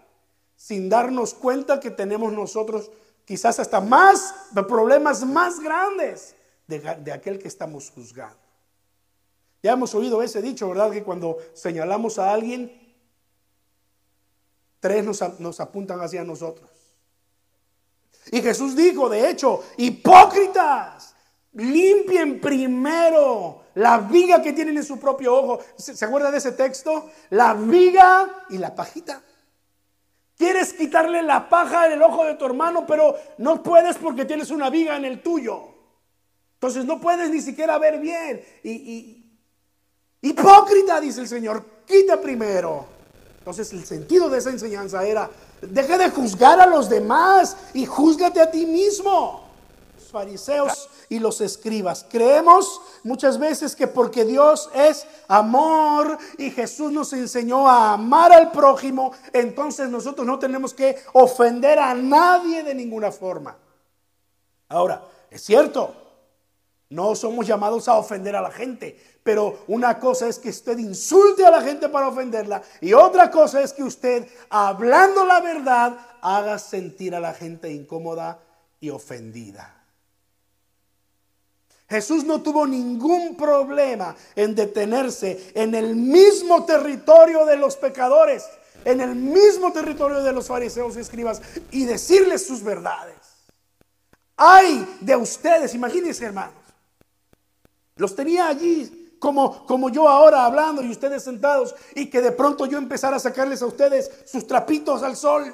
sin 0.57 0.89
darnos 0.89 1.35
cuenta 1.35 1.79
que 1.79 1.91
tenemos 1.91 2.33
nosotros 2.33 2.91
quizás 3.27 3.59
hasta 3.59 3.81
más 3.81 4.33
problemas 4.67 5.25
más 5.25 5.59
grandes 5.59 6.33
de, 6.65 7.11
aquel 7.11 7.37
que 7.37 7.49
estamos 7.49 7.91
juzgando. 7.91 8.37
Ya 9.61 9.73
hemos 9.73 9.93
oído 9.93 10.23
ese 10.23 10.41
dicho, 10.41 10.69
¿verdad? 10.69 10.91
Que 10.91 11.03
cuando 11.03 11.37
señalamos 11.53 12.19
a 12.19 12.31
alguien, 12.31 12.95
tres 14.79 15.03
nos, 15.03 15.59
apuntan 15.59 15.99
hacia 15.99 16.23
nosotros. 16.23 16.69
Y 18.31 18.41
Jesús 18.41 18.77
dijo, 18.77 19.09
de 19.09 19.29
hecho, 19.29 19.61
hipócritas, 19.75 21.13
limpien 21.53 22.39
primero 22.39 23.63
la 23.75 23.97
viga 23.99 24.41
que 24.41 24.53
tienen 24.53 24.77
en 24.77 24.85
su 24.85 24.97
propio 24.99 25.35
ojo. 25.35 25.59
¿Se, 25.75 26.03
acuerda 26.05 26.31
de 26.31 26.37
ese 26.37 26.53
texto? 26.53 27.09
La 27.31 27.53
viga 27.53 28.45
y 28.49 28.57
la 28.57 28.73
pajita. 28.73 29.21
Quieres 30.37 30.73
quitarle 30.73 31.23
la 31.23 31.49
paja 31.49 31.87
en 31.87 31.93
el 31.93 32.01
ojo 32.03 32.23
de 32.23 32.35
tu 32.35 32.45
hermano, 32.45 32.85
pero 32.85 33.15
no 33.39 33.63
puedes 33.63 33.97
porque 33.97 34.23
tienes 34.23 34.51
una 34.51 34.69
viga 34.69 34.95
en 34.95 35.05
el 35.05 35.23
tuyo. 35.23 35.63
Entonces 36.53 36.85
no 36.85 37.01
puedes 37.01 37.31
ni 37.31 37.41
siquiera 37.41 37.77
ver 37.79 37.99
bien. 37.99 38.43
Y, 38.63 39.25
hipócrita, 40.21 41.01
dice 41.01 41.21
el 41.21 41.27
Señor, 41.27 41.65
quita 41.87 42.21
primero. 42.21 42.85
Entonces 43.39 43.73
el 43.73 43.83
sentido 43.85 44.29
de 44.29 44.37
esa 44.37 44.51
enseñanza 44.51 45.03
era, 45.03 45.29
deja 45.61 45.97
de 45.97 46.11
juzgar 46.11 46.59
a 46.59 46.67
los 46.67 46.87
demás 46.87 47.57
y 47.73 47.85
júzgate 47.85 48.39
a 48.39 48.51
ti 48.51 48.65
mismo. 48.65 49.47
Los 49.95 50.11
fariseos 50.11 50.87
y 51.09 51.19
los 51.19 51.41
escribas. 51.41 52.05
Creemos 52.09 52.81
muchas 53.03 53.39
veces 53.39 53.75
que 53.75 53.87
porque 53.87 54.25
Dios 54.25 54.69
es 54.73 55.05
amor 55.27 56.17
y 56.37 56.51
Jesús 56.51 56.91
nos 56.91 57.13
enseñó 57.13 57.67
a 57.67 57.93
amar 57.93 58.31
al 58.31 58.51
prójimo, 58.51 59.11
entonces 59.33 59.89
nosotros 59.89 60.25
no 60.25 60.39
tenemos 60.39 60.73
que 60.73 60.97
ofender 61.13 61.79
a 61.79 61.93
nadie 61.93 62.63
de 62.63 62.75
ninguna 62.75 63.11
forma. 63.11 63.57
Ahora, 64.69 65.03
es 65.29 65.41
cierto, 65.43 65.95
no 66.89 67.15
somos 67.15 67.45
llamados 67.45 67.87
a 67.87 67.97
ofender 67.97 68.35
a 68.35 68.41
la 68.41 68.51
gente, 68.51 68.97
pero 69.23 69.59
una 69.67 69.99
cosa 69.99 70.27
es 70.27 70.39
que 70.39 70.49
usted 70.49 70.77
insulte 70.77 71.45
a 71.45 71.51
la 71.51 71.61
gente 71.61 71.89
para 71.89 72.07
ofenderla 72.07 72.61
y 72.79 72.93
otra 72.93 73.29
cosa 73.29 73.61
es 73.61 73.73
que 73.73 73.83
usted, 73.83 74.27
hablando 74.49 75.25
la 75.25 75.41
verdad, 75.41 75.97
haga 76.21 76.57
sentir 76.59 77.13
a 77.15 77.19
la 77.19 77.33
gente 77.33 77.71
incómoda 77.71 78.39
y 78.79 78.89
ofendida. 78.89 79.76
Jesús 81.89 82.25
no 82.25 82.41
tuvo 82.41 82.67
ningún 82.67 83.37
problema 83.37 84.15
en 84.35 84.55
detenerse 84.55 85.51
en 85.55 85.73
el 85.73 85.95
mismo 85.95 86.65
territorio 86.65 87.45
de 87.45 87.57
los 87.57 87.77
pecadores, 87.77 88.45
en 88.83 89.01
el 89.01 89.15
mismo 89.15 89.71
territorio 89.71 90.21
de 90.21 90.33
los 90.33 90.47
fariseos 90.47 90.97
y 90.97 90.99
escribas 90.99 91.41
y 91.71 91.85
decirles 91.85 92.45
sus 92.45 92.61
verdades. 92.61 93.15
Ay 94.35 94.97
de 95.01 95.15
ustedes, 95.15 95.73
imagínense 95.73 96.25
hermanos 96.25 96.67
los 97.97 98.15
tenía 98.15 98.47
allí 98.47 99.15
como, 99.19 99.65
como 99.65 99.89
yo 99.89 100.07
ahora 100.07 100.45
hablando 100.45 100.81
y 100.83 100.91
ustedes 100.91 101.23
sentados 101.23 101.75
y 101.95 102.09
que 102.09 102.21
de 102.21 102.31
pronto 102.31 102.65
yo 102.65 102.77
empezara 102.77 103.17
a 103.17 103.19
sacarles 103.19 103.61
a 103.61 103.65
ustedes 103.65 104.09
sus 104.25 104.45
trapitos 104.45 105.03
al 105.03 105.17
sol. 105.17 105.53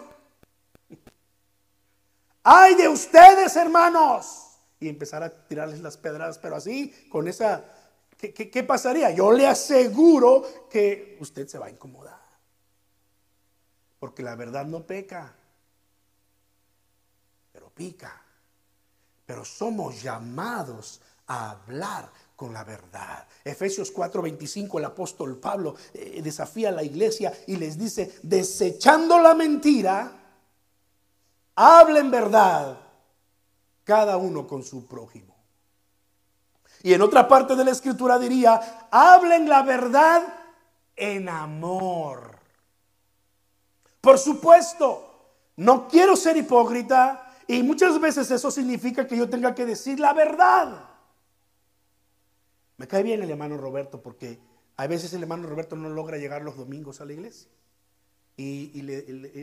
Ay 2.44 2.76
de 2.76 2.90
ustedes, 2.90 3.56
hermanos. 3.56 4.43
Y 4.84 4.90
empezar 4.90 5.24
a 5.24 5.30
tirarles 5.30 5.80
las 5.80 5.96
pedradas, 5.96 6.38
pero 6.40 6.58
así, 6.58 6.94
con 7.10 7.30
esa... 7.30 7.64
¿qué, 8.18 8.64
pasaría? 8.64 9.12
Yo 9.12 9.32
le 9.32 9.48
aseguro 9.48 10.68
que 10.70 11.18
usted 11.22 11.48
se 11.48 11.58
va 11.58 11.68
a 11.68 11.70
incomodar. 11.70 12.20
Porque 13.98 14.24
la 14.24 14.36
verdad 14.36 14.66
no 14.66 14.86
peca, 14.86 15.34
pero 17.54 17.70
pica. 17.70 18.22
Pero 19.26 19.46
somos 19.46 20.04
llamados 20.04 21.00
a 21.28 21.52
hablar 21.52 22.12
con 22.36 22.52
la 22.52 22.66
verdad. 22.66 23.26
Efesios 23.42 23.94
4:25, 23.94 24.80
el 24.80 24.86
apóstol 24.86 25.40
Pablo 25.40 25.76
eh, 25.94 26.22
desafía 26.22 26.68
a 26.68 26.74
la 26.74 26.84
iglesia 26.84 27.32
y 27.48 27.56
les 27.56 27.78
dice, 27.78 28.20
desechando 28.22 29.18
la 29.18 29.34
mentira, 29.34 30.12
hablen 31.56 32.12
verdad 32.12 32.83
cada 33.84 34.18
uno 34.18 34.48
con 34.48 34.64
su 34.64 34.86
prójimo. 34.88 35.36
Y 36.82 36.94
en 36.94 37.02
otra 37.02 37.28
parte 37.28 37.56
de 37.56 37.64
la 37.64 37.72
escritura 37.72 38.20
diría, 38.20 38.88
hablen 38.92 39.48
la 39.48 39.64
verdad 39.64 40.22
en 40.96 41.30
amor. 41.30 42.38
Por 44.02 44.20
supuesto, 44.20 45.14
no 45.56 45.88
quiero 45.88 46.16
ser 46.16 46.36
hipócrita 46.36 47.36
y 47.48 47.64
muchas 47.64 48.00
veces 48.00 48.30
eso 48.32 48.52
significa 48.52 49.08
que 49.08 49.18
yo 49.18 49.30
tenga 49.30 49.56
que 49.56 49.66
decir 49.66 50.00
la 50.00 50.14
verdad. 50.14 50.90
Me 52.78 52.88
cae 52.88 53.04
bien 53.04 53.22
el 53.22 53.32
hermano 53.32 53.58
Roberto 53.58 54.02
porque 54.02 54.40
a 54.76 54.88
veces 54.88 55.14
el 55.14 55.22
hermano 55.22 55.48
Roberto 55.48 55.76
no 55.76 55.88
logra 55.90 56.18
llegar 56.18 56.42
los 56.42 56.58
domingos 56.58 57.00
a 57.00 57.06
la 57.06 57.14
iglesia. 57.14 57.50
Y, 58.36 58.82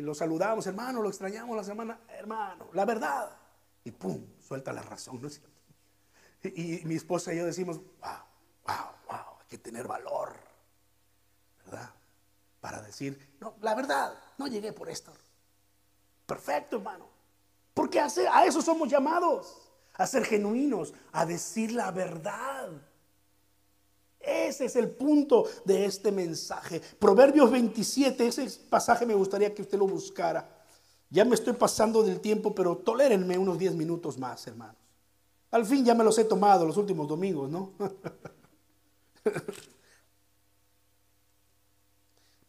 lo 0.01 0.15
saludamos, 0.15 0.67
hermano, 0.67 1.01
lo 1.01 1.09
extrañamos 1.09 1.57
la 1.57 1.63
semana, 1.65 2.01
hermano, 2.09 2.67
la 2.73 2.85
verdad. 2.85 3.31
Y 3.85 3.91
pum, 3.91 4.25
suelta 4.47 4.73
la 4.73 4.83
razón, 4.83 5.21
¿no 5.21 5.29
es 5.29 5.35
cierto? 5.35 5.51
Y, 6.43 6.85
mi 6.85 6.97
esposa 6.97 7.33
y 7.33 7.39
yo 7.39 7.47
decimos, 7.47 7.79
wow, 7.79 8.19
wow, 8.67 8.87
wow, 9.09 9.39
hay 9.41 9.47
que 9.49 9.59
tener 9.59 9.87
valor, 9.87 10.35
¿verdad? 11.65 11.91
Para 12.61 12.81
decir, 12.83 13.37
no, 13.41 13.55
la 13.61 13.75
verdad, 13.75 14.15
no 14.39 14.47
llegué 14.47 14.73
por 14.73 14.89
esto. 14.89 15.13
Perfecto, 16.27 16.77
hermano. 16.77 17.09
Porque 17.75 18.01
a 18.01 18.45
eso 18.45 18.63
somos 18.63 18.89
llamados, 18.89 19.71
a 19.95 20.07
ser 20.07 20.25
genuinos, 20.25 20.93
a 21.13 21.25
decir 21.25 21.73
la 21.73 21.91
verdad. 21.91 22.71
Ese 24.21 24.67
es 24.67 24.77
el 24.77 24.91
punto 24.91 25.47
de 25.65 25.87
este 25.87 26.13
mensaje. 26.13 26.81
Proverbios 26.81 27.51
27, 27.51 28.27
ese 28.27 28.51
pasaje 28.69 29.07
me 29.07 29.15
gustaría 29.15 29.55
que 29.55 29.63
usted 29.63 29.79
lo 29.79 29.87
buscara. 29.87 30.60
Ya 31.11 31.25
me 31.25 31.35
estoy 31.35 31.55
pasando 31.55 32.03
del 32.03 32.21
tiempo, 32.21 32.55
pero 32.55 32.77
tolérenme 32.77 33.37
unos 33.37 33.59
10 33.59 33.75
minutos 33.75 34.17
más, 34.17 34.47
hermanos. 34.47 34.77
Al 35.51 35.67
fin 35.67 35.85
ya 35.85 35.95
me 35.95 36.05
los 36.05 36.17
he 36.19 36.25
tomado 36.25 36.65
los 36.65 36.77
últimos 36.77 37.09
domingos, 37.09 37.51
¿no? 37.51 37.73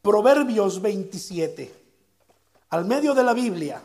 Proverbios 0.01 0.81
27, 0.81 1.73
al 2.69 2.85
medio 2.85 3.13
de 3.13 3.23
la 3.23 3.33
Biblia. 3.33 3.81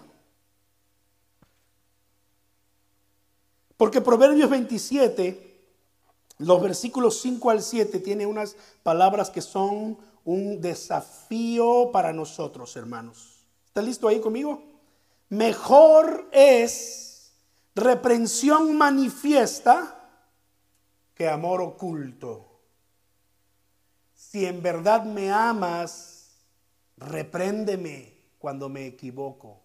Porque 3.76 4.00
Proverbios 4.00 4.48
27 4.48 5.46
los 6.38 6.60
versículos 6.60 7.20
5 7.20 7.50
al 7.50 7.62
7 7.62 7.98
tiene 8.00 8.26
unas 8.26 8.56
palabras 8.82 9.30
que 9.30 9.40
son 9.40 9.96
un 10.24 10.60
desafío 10.60 11.90
para 11.92 12.12
nosotros, 12.12 12.76
hermanos. 12.76 13.35
¿Está 13.76 13.84
listo 13.84 14.08
ahí 14.08 14.20
conmigo? 14.20 14.62
Mejor 15.28 16.30
es 16.32 17.34
reprensión 17.74 18.74
manifiesta 18.74 20.00
que 21.14 21.28
amor 21.28 21.60
oculto. 21.60 22.62
Si 24.14 24.46
en 24.46 24.62
verdad 24.62 25.04
me 25.04 25.30
amas, 25.30 26.38
repréndeme 26.96 28.14
cuando 28.38 28.70
me 28.70 28.86
equivoco. 28.86 29.60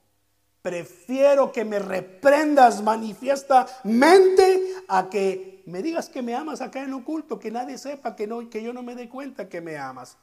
Prefiero 0.61 1.53
que 1.53 1.63
me 1.63 1.79
reprendas 1.79 2.83
manifiestamente 2.83 4.73
a 4.89 5.09
que 5.09 5.63
me 5.67 5.81
digas 5.81 6.09
que 6.09 6.21
me 6.21 6.35
amas 6.35 6.59
acá 6.59 6.83
en 6.83 6.91
oculto, 6.91 7.39
que 7.39 7.49
nadie 7.49 7.77
sepa, 7.77 8.13
que, 8.17 8.27
no, 8.27 8.49
que 8.49 8.61
yo 8.61 8.73
no 8.73 8.83
me 8.83 8.93
dé 8.93 9.07
cuenta 9.07 9.47
que 9.47 9.61
me 9.61 9.77
amas. 9.77 10.17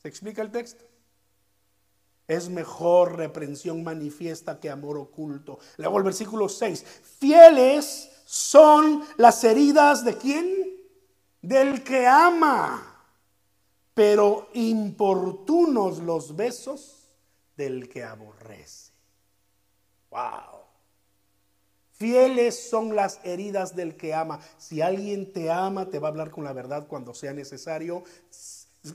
¿Se 0.00 0.06
explica 0.06 0.42
el 0.42 0.52
texto? 0.52 0.93
Es 2.26 2.48
mejor 2.48 3.16
reprensión 3.16 3.84
manifiesta 3.84 4.58
que 4.58 4.70
amor 4.70 4.96
oculto. 4.96 5.58
Luego 5.76 5.98
el 5.98 6.04
versículo 6.04 6.48
6. 6.48 6.84
Fieles 7.18 8.10
son 8.24 9.04
las 9.16 9.44
heridas 9.44 10.04
de 10.04 10.16
quién? 10.16 10.48
Del 11.42 11.82
que 11.82 12.06
ama. 12.06 12.90
Pero 13.92 14.48
importunos 14.54 15.98
los 15.98 16.34
besos 16.34 17.10
del 17.56 17.88
que 17.88 18.02
aborrece. 18.02 18.92
Wow. 20.10 20.64
Fieles 21.92 22.68
son 22.68 22.96
las 22.96 23.20
heridas 23.22 23.76
del 23.76 23.96
que 23.96 24.14
ama. 24.14 24.40
Si 24.58 24.80
alguien 24.80 25.32
te 25.32 25.50
ama, 25.50 25.90
te 25.90 25.98
va 25.98 26.08
a 26.08 26.10
hablar 26.10 26.30
con 26.30 26.42
la 26.42 26.52
verdad 26.52 26.86
cuando 26.88 27.14
sea 27.14 27.32
necesario. 27.32 28.02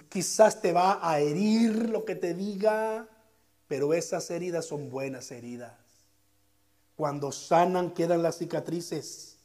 Quizás 0.10 0.62
te 0.62 0.74
va 0.74 1.00
a 1.02 1.20
herir 1.20 1.90
lo 1.90 2.04
que 2.04 2.16
te 2.16 2.34
diga, 2.34 3.08
pero 3.70 3.94
esas 3.94 4.30
heridas 4.32 4.66
son 4.66 4.90
buenas 4.90 5.32
heridas. 5.32 5.72
Cuando 6.98 7.32
sanan 7.32 7.92
quedan 7.92 8.22
las 8.22 8.38
cicatrices 8.38 9.38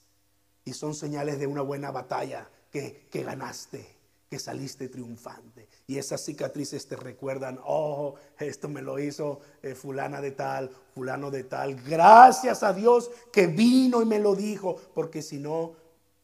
y 0.64 0.72
son 0.72 0.96
señales 0.96 1.38
de 1.38 1.46
una 1.46 1.62
buena 1.62 1.92
batalla 1.92 2.50
que, 2.72 3.06
que 3.12 3.22
ganaste 3.22 3.94
que 4.34 4.40
saliste 4.40 4.88
triunfante. 4.88 5.68
Y 5.86 5.96
esas 5.98 6.20
cicatrices 6.24 6.88
te 6.88 6.96
recuerdan, 6.96 7.60
oh, 7.64 8.16
esto 8.40 8.68
me 8.68 8.82
lo 8.82 8.98
hizo 8.98 9.38
eh, 9.62 9.76
fulana 9.76 10.20
de 10.20 10.32
tal, 10.32 10.70
fulano 10.92 11.30
de 11.30 11.44
tal. 11.44 11.76
Gracias 11.76 12.64
a 12.64 12.72
Dios 12.72 13.12
que 13.32 13.46
vino 13.46 14.02
y 14.02 14.06
me 14.06 14.18
lo 14.18 14.34
dijo, 14.34 14.74
porque 14.92 15.22
si 15.22 15.38
no, 15.38 15.76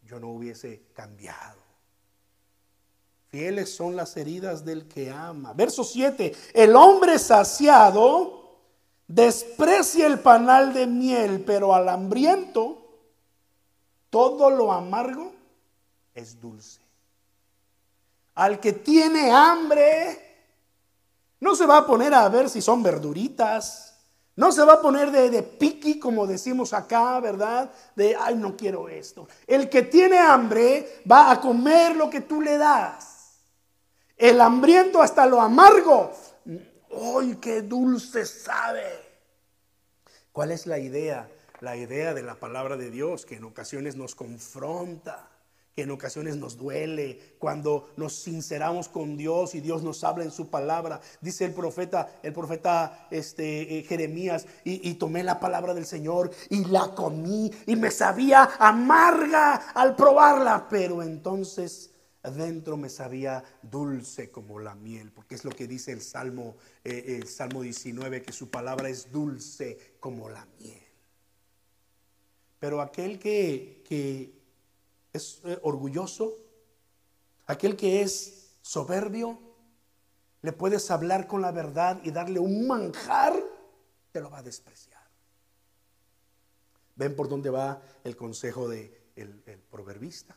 yo 0.02 0.18
no 0.18 0.30
hubiese 0.30 0.82
cambiado. 0.92 1.59
Fieles 3.30 3.74
son 3.74 3.96
las 3.96 4.16
heridas 4.16 4.64
del 4.64 4.86
que 4.86 5.10
ama. 5.10 5.52
Verso 5.52 5.84
7, 5.84 6.34
el 6.52 6.74
hombre 6.74 7.18
saciado 7.18 8.58
desprecia 9.06 10.06
el 10.06 10.18
panal 10.18 10.72
de 10.74 10.86
miel, 10.86 11.44
pero 11.44 11.74
al 11.74 11.88
hambriento 11.88 12.78
todo 14.10 14.50
lo 14.50 14.72
amargo 14.72 15.32
es 16.14 16.40
dulce 16.40 16.80
al 18.40 18.58
que 18.58 18.72
tiene 18.72 19.30
hambre, 19.30 20.18
no 21.40 21.54
se 21.54 21.66
va 21.66 21.78
a 21.78 21.86
poner 21.86 22.14
a 22.14 22.26
ver 22.30 22.48
si 22.48 22.62
son 22.62 22.82
verduritas, 22.82 23.98
no 24.36 24.50
se 24.50 24.64
va 24.64 24.74
a 24.74 24.80
poner 24.80 25.10
de, 25.10 25.28
de 25.28 25.42
piqui 25.42 25.98
como 25.98 26.26
decimos 26.26 26.72
acá, 26.72 27.20
¿verdad? 27.20 27.70
De, 27.94 28.16
ay, 28.18 28.36
no 28.36 28.56
quiero 28.56 28.88
esto. 28.88 29.28
El 29.46 29.68
que 29.68 29.82
tiene 29.82 30.18
hambre 30.18 31.02
va 31.10 31.30
a 31.30 31.38
comer 31.40 31.96
lo 31.96 32.08
que 32.08 32.22
tú 32.22 32.40
le 32.40 32.56
das. 32.56 33.09
El 34.20 34.38
hambriento 34.42 35.00
hasta 35.00 35.24
lo 35.24 35.40
amargo. 35.40 36.12
¡Ay, 37.18 37.38
qué 37.40 37.62
dulce 37.62 38.26
sabe! 38.26 38.84
¿Cuál 40.30 40.50
es 40.50 40.66
la 40.66 40.78
idea? 40.78 41.26
La 41.60 41.74
idea 41.76 42.12
de 42.12 42.22
la 42.22 42.34
palabra 42.34 42.76
de 42.76 42.90
Dios 42.90 43.24
que 43.24 43.36
en 43.36 43.44
ocasiones 43.44 43.96
nos 43.96 44.14
confronta 44.14 45.26
que 45.74 45.82
en 45.82 45.90
ocasiones 45.90 46.36
nos 46.36 46.58
duele, 46.58 47.36
cuando 47.38 47.90
nos 47.96 48.14
sinceramos 48.14 48.88
con 48.88 49.16
Dios 49.16 49.54
y 49.54 49.60
Dios 49.60 49.82
nos 49.82 50.02
habla 50.04 50.24
en 50.24 50.32
su 50.32 50.50
palabra. 50.50 51.00
Dice 51.20 51.44
el 51.46 51.54
profeta, 51.54 52.10
el 52.22 52.32
profeta 52.32 53.06
este, 53.10 53.78
eh, 53.78 53.84
Jeremías, 53.84 54.46
y, 54.64 54.94
tomé 54.94 55.22
la 55.22 55.40
palabra 55.40 55.72
del 55.72 55.86
Señor 55.86 56.30
y 56.50 56.64
la 56.66 56.94
comí 56.94 57.50
y 57.66 57.76
me 57.76 57.90
sabía 57.90 58.50
amarga 58.58 59.54
al 59.72 59.96
probarla, 59.96 60.66
pero 60.68 61.02
entonces 61.02 61.89
adentro 62.22 62.76
me 62.76 62.88
sabía 62.88 63.42
dulce 63.62 64.30
como 64.30 64.58
la 64.58 64.74
miel, 64.74 65.10
porque 65.12 65.34
es 65.34 65.44
lo 65.44 65.50
que 65.50 65.66
dice 65.66 65.92
el 65.92 66.02
Salmo, 66.02 66.56
eh, 66.84 67.16
el 67.20 67.28
Salmo 67.28 67.62
19, 67.62 68.22
que 68.22 68.32
su 68.32 68.50
palabra 68.50 68.88
es 68.88 69.10
dulce 69.10 69.96
como 70.00 70.28
la 70.28 70.46
miel. 70.58 70.82
Pero 72.58 72.80
aquel 72.82 73.18
que, 73.18 73.82
que 73.88 74.38
es 75.12 75.40
eh, 75.44 75.58
orgulloso, 75.62 76.36
aquel 77.46 77.76
que 77.76 78.02
es 78.02 78.52
soberbio, 78.60 79.38
le 80.42 80.52
puedes 80.52 80.90
hablar 80.90 81.26
con 81.26 81.42
la 81.42 81.52
verdad 81.52 82.00
y 82.02 82.10
darle 82.10 82.38
un 82.38 82.66
manjar, 82.66 83.34
te 84.12 84.20
lo 84.20 84.30
va 84.30 84.38
a 84.38 84.42
despreciar. 84.42 85.00
¿Ven 86.96 87.16
por 87.16 87.28
dónde 87.28 87.48
va 87.48 87.82
el 88.04 88.16
consejo 88.16 88.68
del 88.68 88.90
de 88.90 89.42
el 89.46 89.58
proverbista? 89.70 90.36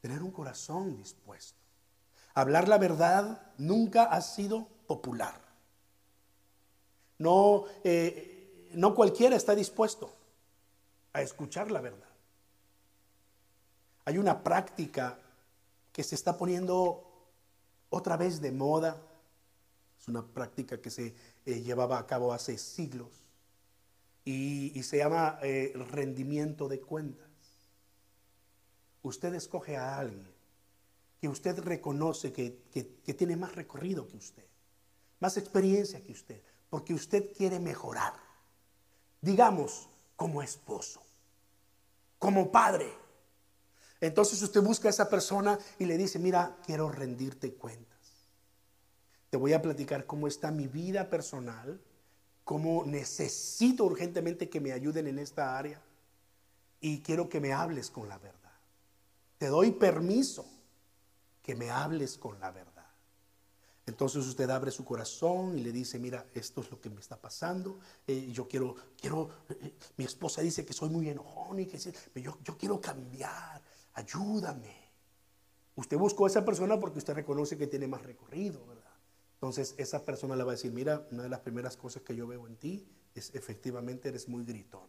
Tener 0.00 0.22
un 0.22 0.30
corazón 0.30 0.96
dispuesto. 0.96 1.58
Hablar 2.34 2.68
la 2.68 2.78
verdad 2.78 3.52
nunca 3.58 4.04
ha 4.04 4.20
sido 4.20 4.66
popular. 4.86 5.40
No, 7.18 7.64
eh, 7.84 8.70
no 8.72 8.94
cualquiera 8.94 9.36
está 9.36 9.54
dispuesto 9.54 10.14
a 11.12 11.22
escuchar 11.22 11.70
la 11.70 11.80
verdad. 11.80 12.08
Hay 14.04 14.18
una 14.18 14.42
práctica 14.42 15.18
que 15.92 16.02
se 16.02 16.14
está 16.14 16.36
poniendo 16.36 17.04
otra 17.90 18.16
vez 18.16 18.40
de 18.40 18.52
moda. 18.52 18.96
Es 20.00 20.08
una 20.08 20.24
práctica 20.24 20.80
que 20.80 20.90
se 20.90 21.14
eh, 21.44 21.60
llevaba 21.60 21.98
a 21.98 22.06
cabo 22.06 22.32
hace 22.32 22.56
siglos 22.56 23.08
y, 24.24 24.82
se 24.82 24.98
llama 24.98 25.38
eh, 25.42 25.72
rendimiento 25.90 26.68
de 26.68 26.80
cuentas. 26.80 27.29
Usted 29.02 29.34
escoge 29.34 29.76
a 29.76 29.98
alguien 29.98 30.32
que 31.20 31.28
usted 31.28 31.58
reconoce 31.58 32.32
que, 32.32 32.62
que 32.72 33.14
tiene 33.14 33.36
más 33.36 33.54
recorrido 33.54 34.06
que 34.06 34.16
usted, 34.16 34.46
más 35.20 35.36
experiencia 35.36 36.02
que 36.02 36.12
usted, 36.12 36.42
porque 36.68 36.94
usted 36.94 37.32
quiere 37.36 37.58
mejorar. 37.60 38.14
Digamos, 39.20 39.88
como 40.16 40.42
esposo, 40.42 41.02
como 42.18 42.50
padre 42.50 43.00
entonces 44.00 44.40
usted 44.42 44.62
busca 44.62 44.88
a 44.88 44.90
esa 44.90 45.10
persona 45.10 45.58
y 45.78 45.84
le 45.84 45.98
dice, 45.98 46.18
mira, 46.18 46.56
quiero 46.64 46.90
rendirte 46.90 47.52
cuentas. 47.54 47.98
Te 49.28 49.36
voy 49.36 49.52
a 49.52 49.62
platicar 49.62 50.06
cómo 50.06 50.26
está 50.26 50.50
mi 50.50 50.66
vida 50.66 51.08
personal, 51.10 51.80
cómo 52.44 52.84
necesito 52.86 53.84
urgentemente 53.84 54.48
que 54.48 54.60
me 54.60 54.72
ayuden 54.72 55.06
en 55.06 55.18
esta 55.18 55.56
área 55.56 55.80
y 56.80 57.00
quiero 57.00 57.28
que 57.28 57.40
me 57.40 57.52
hables 57.52 57.90
con 57.90 58.08
la 58.08 58.18
verdad. 58.18 58.39
Te 59.40 59.46
doy 59.46 59.70
permiso 59.70 60.46
que 61.42 61.56
me 61.56 61.70
hables 61.70 62.18
con 62.18 62.38
la 62.38 62.50
verdad. 62.50 62.86
Entonces 63.86 64.26
usted 64.26 64.50
abre 64.50 64.70
su 64.70 64.84
corazón 64.84 65.58
y 65.58 65.62
le 65.62 65.72
dice, 65.72 65.98
mira, 65.98 66.26
esto 66.34 66.60
es 66.60 66.70
lo 66.70 66.78
que 66.78 66.90
me 66.90 67.00
está 67.00 67.16
pasando. 67.16 67.80
Eh, 68.06 68.28
yo 68.30 68.46
quiero, 68.46 68.76
quiero, 69.00 69.30
eh, 69.48 69.74
mi 69.96 70.04
esposa 70.04 70.42
dice 70.42 70.66
que 70.66 70.74
soy 70.74 70.90
muy 70.90 71.08
enojón 71.08 71.58
y 71.58 71.64
que 71.64 71.78
yo, 71.78 72.38
yo 72.44 72.58
quiero 72.58 72.78
cambiar 72.82 73.62
ayúdame. 73.94 74.90
Usted 75.76 75.96
buscó 75.96 76.26
a 76.26 76.28
esa 76.28 76.44
persona 76.44 76.78
porque 76.78 76.98
usted 76.98 77.14
reconoce 77.14 77.56
que 77.56 77.66
tiene 77.66 77.88
más 77.88 78.02
recorrido, 78.02 78.66
¿verdad? 78.66 78.84
Entonces 79.34 79.74
esa 79.78 80.04
persona 80.04 80.36
le 80.36 80.44
va 80.44 80.52
a 80.52 80.56
decir, 80.56 80.72
mira, 80.72 81.06
una 81.10 81.22
de 81.22 81.30
las 81.30 81.40
primeras 81.40 81.76
cosas 81.76 82.02
que 82.02 82.14
yo 82.14 82.26
veo 82.26 82.46
en 82.46 82.56
ti 82.56 82.86
es 83.14 83.34
efectivamente 83.34 84.10
eres 84.10 84.28
muy 84.28 84.44
gritón. 84.44 84.88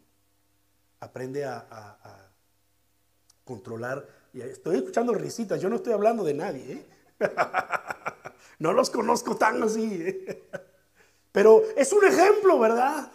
Aprende 1.00 1.44
a, 1.46 2.28
controlar. 3.44 4.06
Y 4.32 4.40
estoy 4.40 4.76
escuchando 4.76 5.12
risitas, 5.14 5.60
yo 5.60 5.68
no 5.68 5.76
estoy 5.76 5.92
hablando 5.92 6.24
de 6.24 6.34
nadie. 6.34 6.72
¿eh? 6.72 6.86
no 8.58 8.72
los 8.72 8.90
conozco 8.90 9.36
tan 9.36 9.62
así. 9.62 10.02
¿eh? 10.02 10.48
Pero 11.30 11.62
es 11.76 11.92
un 11.92 12.04
ejemplo, 12.04 12.58
¿verdad? 12.58 13.10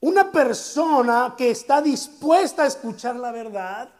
Una 0.00 0.30
persona 0.30 1.34
que 1.36 1.50
está 1.50 1.80
dispuesta 1.80 2.64
a 2.64 2.66
escuchar 2.66 3.16
la 3.16 3.32
verdad 3.32 3.90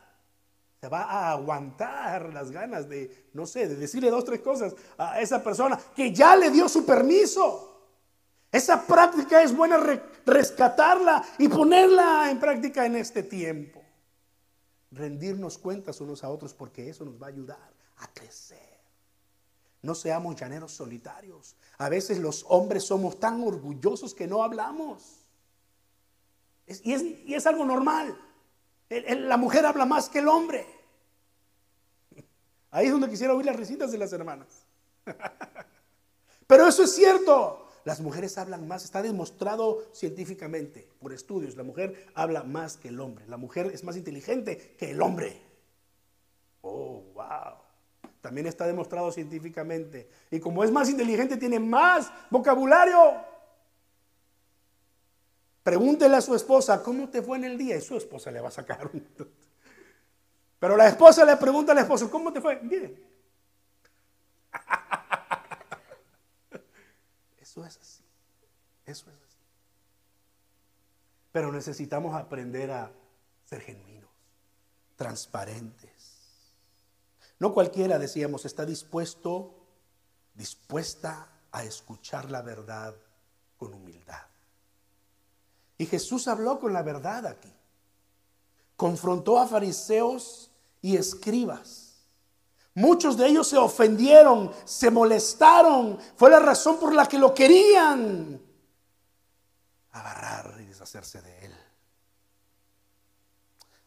va 0.89 1.03
a 1.03 1.31
aguantar 1.33 2.33
las 2.33 2.51
ganas 2.51 2.89
de, 2.89 3.29
no 3.33 3.47
sé, 3.47 3.69
de 3.69 3.77
decirle 3.77 4.11
dos, 4.11 4.25
tres 4.25 4.41
cosas 4.41 4.75
a 4.99 5.21
esa 5.21 5.43
persona 5.43 5.79
que 5.95 6.13
ya 6.13 6.37
le 6.37 6.51
dio 6.51 6.69
su 6.69 6.85
permiso. 6.85 7.71
Esa 8.51 8.87
práctica 8.87 9.43
es 9.43 9.55
buena 9.55 9.79
rescatarla 10.25 11.25
y 11.39 11.49
ponerla 11.49 12.31
en 12.31 12.39
práctica 12.39 12.87
en 12.87 12.97
este 12.97 13.23
tiempo. 13.25 13.84
Rendirnos 14.95 15.59
cuentas 15.59 16.01
unos 16.01 16.23
a 16.23 16.29
otros 16.31 16.55
porque 16.55 16.89
eso 16.89 17.05
nos 17.05 17.21
va 17.21 17.27
a 17.27 17.31
ayudar 17.31 17.73
a 17.99 18.07
crecer. 18.13 18.81
No 19.83 19.95
seamos 19.95 20.37
llaneros 20.37 20.73
solitarios. 20.73 21.57
A 21.79 21.89
veces 21.89 22.19
los 22.19 22.47
hombres 22.49 22.85
somos 22.85 23.19
tan 23.19 23.43
orgullosos 23.43 24.15
que 24.15 24.27
no 24.27 24.43
hablamos. 24.43 25.21
y, 26.67 27.35
es, 27.35 27.47
algo 27.47 27.65
normal. 27.65 28.17
La 28.89 29.37
mujer 29.37 29.67
habla 29.67 29.85
más 29.85 30.09
que 30.09 30.21
el 30.21 30.29
hombre. 30.29 30.67
Ahí 32.71 32.87
es 32.87 32.93
donde 32.93 33.11
quisiera 33.11 33.35
oír 33.35 33.47
las 33.47 33.57
risitas 33.57 33.91
de 33.91 33.99
las 33.99 34.13
hermanas. 34.13 34.65
Pero 36.47 36.69
eso 36.69 36.85
es 36.85 36.95
cierto. 36.95 37.64
Las 37.85 38.01
mujeres 38.01 38.39
hablan 38.39 38.67
más, 38.67 38.85
está 38.85 39.03
demostrado 39.03 39.85
científicamente 39.93 40.89
por 41.01 41.13
estudios. 41.13 41.55
La 41.57 41.63
mujer 41.63 42.07
habla 42.15 42.43
más 42.43 42.79
que 42.79 42.89
el 42.89 42.99
hombre. 42.99 43.27
La 43.29 43.37
mujer 43.37 43.71
es 43.75 43.85
más 43.85 43.97
inteligente 43.97 44.75
que 44.79 44.91
el 44.91 45.03
hombre. 45.03 45.41
Oh, 46.63 47.03
wow. 47.15 47.59
También 48.23 48.47
está 48.47 48.67
demostrado 48.67 49.13
científicamente. 49.13 50.09
Y 50.31 50.41
como 50.41 50.65
es 50.65 50.71
más 50.71 50.89
inteligente, 50.89 51.37
tiene 51.37 51.61
más 51.61 52.11
vocabulario. 52.31 53.17
Pregúntele 55.63 56.17
a 56.17 56.21
su 56.23 56.35
esposa, 56.35 56.83
¿cómo 56.83 57.11
te 57.11 57.23
fue 57.23 57.37
en 57.37 57.45
el 57.45 57.59
día? 57.59 57.77
Y 57.77 57.83
su 57.83 57.99
esposa 57.99 58.31
le 58.31 58.41
va 58.41 58.49
a 58.49 58.53
sacar 58.53 58.91
un... 58.93 59.07
Pero 60.59 60.77
la 60.77 60.89
esposa 60.89 61.23
le 61.27 61.37
pregunta 61.37 61.73
al 61.73 61.79
esposo, 61.79 62.11
¿cómo 62.11 62.33
te 62.33 62.41
fue? 62.41 62.59
Bien. 62.63 63.14
Eso 67.55 67.65
es 67.65 67.77
así. 67.77 68.03
Eso 68.85 69.11
es 69.11 69.17
así. 69.17 69.39
Pero 71.31 71.53
necesitamos 71.53 72.13
aprender 72.17 72.73
a, 72.73 72.91
ser 73.45 73.61
genuinos, 73.61 74.11
transparentes. 74.97 76.51
No 77.39 77.55
cualquiera, 77.55 78.01
decíamos, 78.01 78.45
está 78.45 78.65
dispuesto, 78.65 79.55
dispuesta 80.35 81.29
a 81.53 81.63
escuchar 81.63 82.29
la 82.29 82.43
verdad 82.43 82.97
con 83.57 83.73
humildad. 83.73 84.27
Y 85.79 85.87
Jesús 85.87 86.27
habló 86.27 86.59
con 86.59 86.73
la 86.73 86.83
verdad 86.83 87.25
aquí. 87.27 87.53
Confrontó 88.77 89.39
a 89.39 89.47
fariseos 89.47 90.51
y 90.83 90.97
escribas. 90.97 91.84
Muchos 92.75 93.17
de 93.17 93.29
ellos 93.29 93.47
se 93.47 93.57
ofendieron, 93.57 94.53
se 94.65 94.91
molestaron. 94.91 95.99
Fue 96.17 96.31
la 96.31 96.41
razón 96.41 96.79
por 96.79 96.93
la 96.93 97.07
que 97.07 97.19
lo 97.19 97.33
querían 97.33 98.43
agarrar 99.93 100.61
y 100.61 100.67
deshacerse 100.67 101.23
de 101.23 101.47
él. 101.47 101.55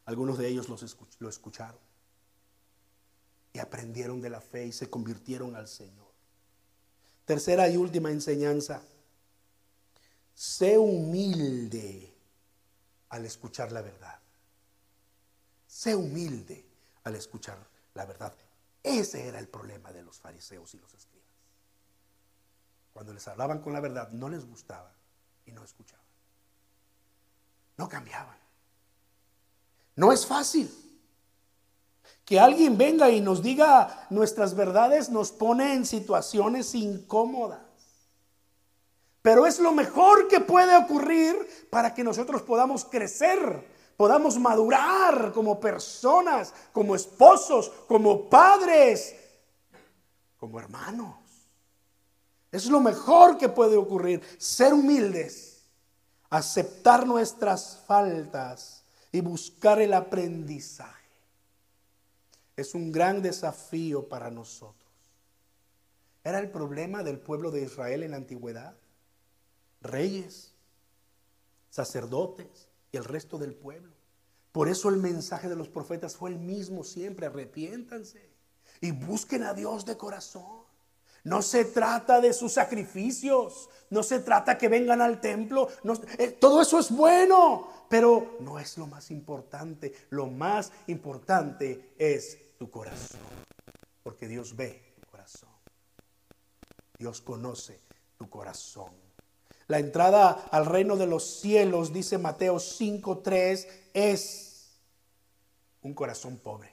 Algunos 0.06 0.38
de 0.38 0.48
ellos 0.48 0.68
lo 1.20 1.30
escucharon 1.30 1.80
y 3.52 3.60
aprendieron 3.60 4.22
de 4.22 4.30
la 4.30 4.40
fe 4.40 4.68
y 4.68 4.72
se 4.72 4.90
convirtieron 4.90 5.56
al 5.56 5.68
Señor. 5.68 6.08
Tercera 7.26 7.68
y 7.68 7.76
última 7.76 8.10
enseñanza. 8.10 8.82
Sé 10.34 10.78
humilde 10.78 12.16
al 13.10 13.26
escuchar 13.26 13.72
la 13.72 13.82
verdad. 13.82 14.20
Sé 15.66 15.96
humilde 15.96 16.66
al 17.04 17.16
escuchar 17.16 17.58
la 17.96 18.06
verdad. 18.06 18.34
Ese 18.88 19.28
era 19.28 19.40
el 19.40 19.50
problema 19.50 19.92
de 19.92 20.02
los 20.02 20.20
fariseos 20.20 20.74
y 20.74 20.80
los 20.80 20.94
escribas. 20.94 21.28
Cuando 22.94 23.14
les 23.14 23.28
hablaban 23.28 23.60
con 23.60 23.74
la 23.74 23.82
verdad, 23.82 24.10
no 24.12 24.30
les 24.30 24.46
gustaba 24.46 24.94
y 25.46 25.52
no 25.52 25.64
escuchaban. 25.64 26.06
No 27.76 27.90
cambiaban. 27.90 28.38
No 29.96 30.12
es 30.14 30.26
fácil. 30.26 30.74
Que 32.24 32.40
alguien 32.40 32.78
venga 32.78 33.10
y 33.10 33.20
nos 33.20 33.44
diga 33.44 34.08
nuestras 34.10 34.56
verdades 34.56 35.10
nos 35.10 35.32
pone 35.32 35.74
en 35.74 35.86
situaciones 35.86 36.74
incómodas. 36.74 37.62
Pero 39.22 39.46
es 39.46 39.60
lo 39.60 39.74
mejor 39.74 40.30
que 40.30 40.40
puede 40.40 40.76
ocurrir 40.78 41.68
para 41.70 41.94
que 41.94 42.04
nosotros 42.04 42.42
podamos 42.42 42.86
crecer 42.86 43.77
podamos 43.98 44.38
madurar 44.38 45.34
como 45.34 45.60
personas, 45.60 46.54
como 46.72 46.96
esposos, 46.96 47.70
como 47.88 48.30
padres, 48.30 49.16
como 50.38 50.60
hermanos. 50.60 51.16
Es 52.52 52.68
lo 52.68 52.80
mejor 52.80 53.38
que 53.38 53.50
puede 53.50 53.76
ocurrir, 53.76 54.22
ser 54.38 54.74
humildes, 54.74 55.64
aceptar 56.30 57.06
nuestras 57.06 57.84
faltas 57.88 58.84
y 59.12 59.20
buscar 59.20 59.82
el 59.82 59.94
aprendizaje. 59.94 60.94
Es 62.56 62.74
un 62.76 62.92
gran 62.92 63.22
desafío 63.22 64.08
para 64.08 64.30
nosotros. 64.30 64.88
Era 66.24 66.40
el 66.40 66.52
problema 66.52 67.04
del 67.04 67.20
pueblo 67.20 67.52
de 67.52 67.64
Israel 67.64 68.04
en 68.04 68.12
la 68.12 68.18
antigüedad. 68.18 68.76
Reyes, 69.82 70.54
sacerdotes, 71.70 72.67
y 72.92 72.98
el 72.98 73.06
resto 73.06 73.38
del 73.38 73.54
pueblo. 73.54 73.94
Por 74.52 74.70
eso 74.70 74.90
el 74.90 74.98
mensaje 74.98 75.50
de 75.50 75.56
los 75.56 75.70
profetas 75.70 76.16
fue 76.16 76.32
el 76.32 76.40
mismo 76.40 76.84
siempre, 76.84 77.28
arrepiéntanse 77.28 78.30
y 78.82 78.92
busquen 78.92 79.44
a 79.44 79.54
Dios 79.54 79.86
de 79.86 79.98
corazón. 79.98 80.66
No 81.24 81.42
se 81.42 81.66
trata 81.66 82.22
de 82.22 82.34
sus 82.34 82.54
sacrificios, 82.54 83.70
no 83.90 84.02
se 84.02 84.20
trata 84.20 84.58
que 84.58 84.70
vengan 84.70 85.02
al 85.02 85.20
templo, 85.20 85.68
eh, 86.18 86.30
todo 86.30 86.62
eso 86.62 86.80
es 86.80 86.90
bueno, 86.90 87.68
pero 87.90 88.38
no 88.40 88.60
es 88.60 88.78
lo 88.78 88.88
más 88.88 89.12
importante. 89.12 89.94
Lo 90.10 90.28
más 90.28 90.72
importante 90.88 91.94
es 91.98 92.56
tu 92.58 92.72
corazón, 92.72 93.20
porque 94.04 94.28
Dios 94.28 94.56
ve 94.56 94.96
tu 95.02 95.08
corazón. 95.12 95.50
Dios 96.98 97.22
conoce 97.22 97.82
tu 98.18 98.30
corazón. 98.30 99.07
La 99.68 99.80
entrada 99.80 100.48
al 100.52 100.66
reino 100.66 100.96
de 100.96 101.08
los 101.08 101.42
cielos, 101.42 101.92
dice 101.92 102.18
Mateo 102.18 102.56
5.3, 102.56 103.68
es 103.94 104.80
un 105.82 105.94
corazón 105.94 106.38
pobre. 106.38 106.72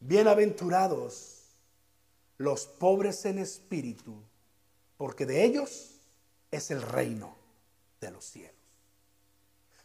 Bienaventurados 0.00 1.38
los 2.36 2.66
pobres 2.66 3.24
en 3.24 3.40
espíritu, 3.40 4.22
porque 4.96 5.26
de 5.26 5.44
ellos 5.44 6.00
es 6.52 6.70
el 6.70 6.80
reino 6.80 7.36
de 8.00 8.12
los 8.12 8.24
cielos. 8.24 8.54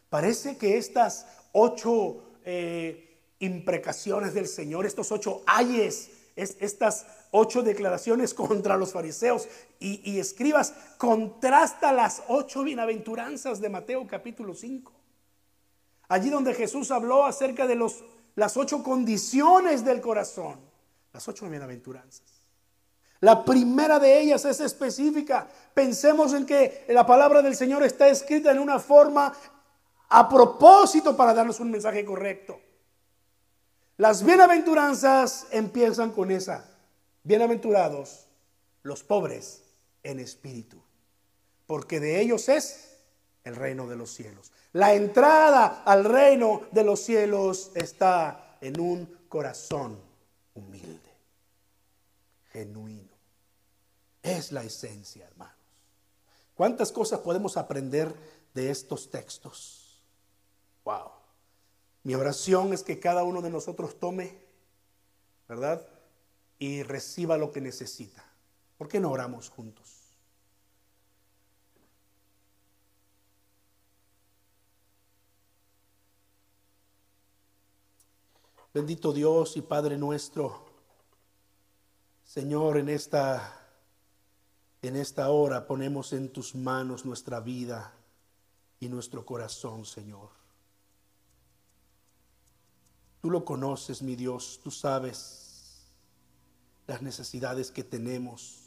Parece 0.08 0.56
que 0.56 0.76
estas 0.76 1.26
ocho 1.52 2.22
eh, 2.44 3.18
imprecaciones 3.40 4.34
del 4.34 4.46
Señor, 4.46 4.86
estos 4.86 5.10
ocho 5.10 5.42
ayes, 5.46 6.10
estas 6.36 7.06
ocho 7.36 7.62
declaraciones 7.62 8.32
contra 8.34 8.76
los 8.76 8.92
fariseos 8.92 9.48
y, 9.80 10.18
escribas, 10.18 10.72
contrasta 10.96 11.92
las 11.92 12.22
ocho 12.28 12.62
bienaventuranzas 12.62 13.60
de 13.60 13.68
Mateo 13.68 14.06
capítulo 14.06 14.54
5. 14.54 14.92
Allí 16.08 16.30
donde 16.30 16.54
Jesús 16.54 16.90
habló 16.90 17.26
acerca 17.26 17.66
de 17.66 17.74
los, 17.74 18.04
las 18.36 18.56
ocho 18.56 18.82
condiciones 18.82 19.84
del 19.84 20.00
corazón, 20.00 20.60
las 21.12 21.26
ocho 21.28 21.48
bienaventuranzas. 21.50 22.22
La 23.20 23.44
primera 23.44 23.98
de 23.98 24.20
ellas 24.20 24.44
es 24.44 24.60
específica. 24.60 25.48
Pensemos 25.72 26.34
en 26.34 26.46
que 26.46 26.84
la 26.88 27.06
palabra 27.06 27.42
del 27.42 27.56
Señor 27.56 27.82
está 27.82 28.08
escrita 28.08 28.52
en 28.52 28.58
una 28.58 28.78
forma 28.78 29.34
a 30.10 30.28
propósito 30.28 31.16
para 31.16 31.34
darnos 31.34 31.58
un 31.58 31.70
mensaje 31.70 32.04
correcto. 32.04 32.60
Las 33.96 34.24
bienaventuranzas 34.24 35.46
empiezan 35.50 36.10
con 36.12 36.30
esa 36.30 36.73
Bienaventurados 37.26 38.26
los 38.82 39.02
pobres 39.02 39.62
en 40.02 40.20
espíritu, 40.20 40.76
porque 41.66 41.98
de 41.98 42.20
ellos 42.20 42.50
es 42.50 42.98
el 43.44 43.56
reino 43.56 43.86
de 43.88 43.96
los 43.96 44.10
cielos. 44.10 44.52
La 44.74 44.92
entrada 44.92 45.82
al 45.86 46.04
reino 46.04 46.62
de 46.70 46.84
los 46.84 47.00
cielos 47.00 47.72
está 47.74 48.58
en 48.60 48.78
un 48.78 49.06
corazón 49.30 49.98
humilde, 50.52 51.10
genuino. 52.52 53.14
Es 54.22 54.52
la 54.52 54.62
esencia, 54.62 55.26
hermanos. 55.26 55.56
¿Cuántas 56.54 56.92
cosas 56.92 57.20
podemos 57.20 57.56
aprender 57.56 58.14
de 58.52 58.70
estos 58.70 59.10
textos? 59.10 60.02
Wow. 60.84 61.10
Mi 62.02 62.14
oración 62.14 62.74
es 62.74 62.82
que 62.82 63.00
cada 63.00 63.24
uno 63.24 63.40
de 63.40 63.48
nosotros 63.48 63.98
tome, 63.98 64.38
¿verdad? 65.48 65.88
Y 66.64 66.82
reciba 66.82 67.36
lo 67.36 67.50
que 67.50 67.60
necesita. 67.60 68.24
¿Por 68.78 68.88
qué 68.88 68.98
no 68.98 69.10
oramos 69.10 69.50
juntos? 69.50 69.84
Bendito 78.72 79.12
Dios 79.12 79.58
y 79.58 79.60
Padre 79.60 79.98
nuestro, 79.98 80.64
Señor, 82.24 82.78
en 82.78 82.88
esta 82.88 83.60
en 84.80 84.96
esta 84.96 85.28
hora 85.28 85.66
ponemos 85.66 86.14
en 86.14 86.32
tus 86.32 86.54
manos 86.54 87.04
nuestra 87.04 87.40
vida 87.40 87.92
y 88.80 88.88
nuestro 88.88 89.24
corazón, 89.26 89.84
Señor. 89.84 90.30
Tú 93.20 93.30
lo 93.30 93.44
conoces, 93.44 94.00
mi 94.00 94.16
Dios, 94.16 94.60
tú 94.62 94.70
sabes 94.70 95.43
las 96.86 97.02
necesidades 97.02 97.70
que 97.70 97.84
tenemos. 97.84 98.60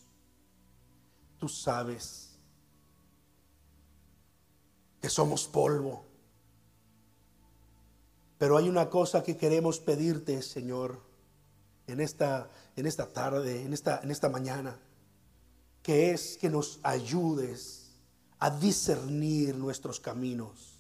Tú 1.40 1.48
sabes 1.48 2.30
que 5.02 5.10
somos 5.10 5.48
polvo. 5.48 6.04
Pero 8.38 8.58
hay 8.58 8.70
una 8.70 8.90
cosa 8.90 9.24
que 9.24 9.38
queremos 9.38 9.80
pedirte, 9.80 10.42
Señor, 10.42 11.02
en 11.88 12.00
esta, 12.00 12.50
en 12.76 12.86
esta 12.86 13.08
tarde, 13.08 13.64
en 13.64 13.74
esta, 13.74 14.00
en 14.04 14.12
esta 14.12 14.30
mañana, 14.30 14.78
que 15.82 16.12
es 16.12 16.38
que 16.38 16.50
nos 16.50 16.80
ayudes 16.84 17.92
a 18.40 18.50
discernir 18.50 19.56
nuestros 19.56 20.00
caminos 20.00 20.78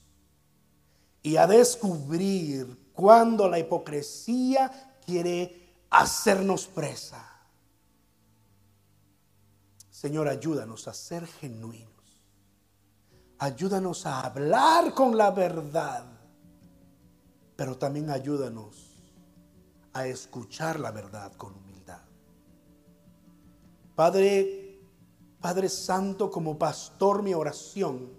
y 1.23 1.37
a 1.37 1.47
descubrir 1.47 2.77
cuando 2.93 3.47
la 3.49 3.57
hipocresía 3.57 4.99
quiere 5.05 5.66
hacernos 5.89 6.67
presa. 6.67 7.23
Señor, 9.89 10.27
ayúdanos 10.27 10.87
a 10.87 10.93
ser 10.93 11.25
genuinos. 11.25 11.91
Ayúdanos 13.39 14.05
a 14.05 14.21
hablar 14.21 14.93
con 14.93 15.17
la 15.17 15.31
verdad. 15.31 16.05
Pero 17.55 17.77
también 17.77 18.09
ayúdanos 18.09 18.87
a 19.93 20.05
escuchar 20.05 20.79
la 20.79 20.91
verdad 20.91 21.33
con 21.33 21.55
humildad. 21.55 22.01
Padre, 23.95 24.79
Padre 25.41 25.69
Santo, 25.69 26.29
como 26.29 26.57
pastor 26.59 27.23
mi 27.23 27.33
oración 27.33 28.11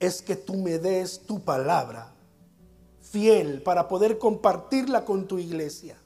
es 0.00 0.20
que 0.20 0.34
tú 0.34 0.56
me 0.56 0.78
des 0.78 1.20
tu 1.26 1.44
palabra 1.44 2.12
fiel 3.00 3.62
para 3.62 3.86
poder 3.86 4.18
compartirla 4.18 5.04
con 5.04 5.28
tu 5.28 5.38
iglesia. 5.38 5.96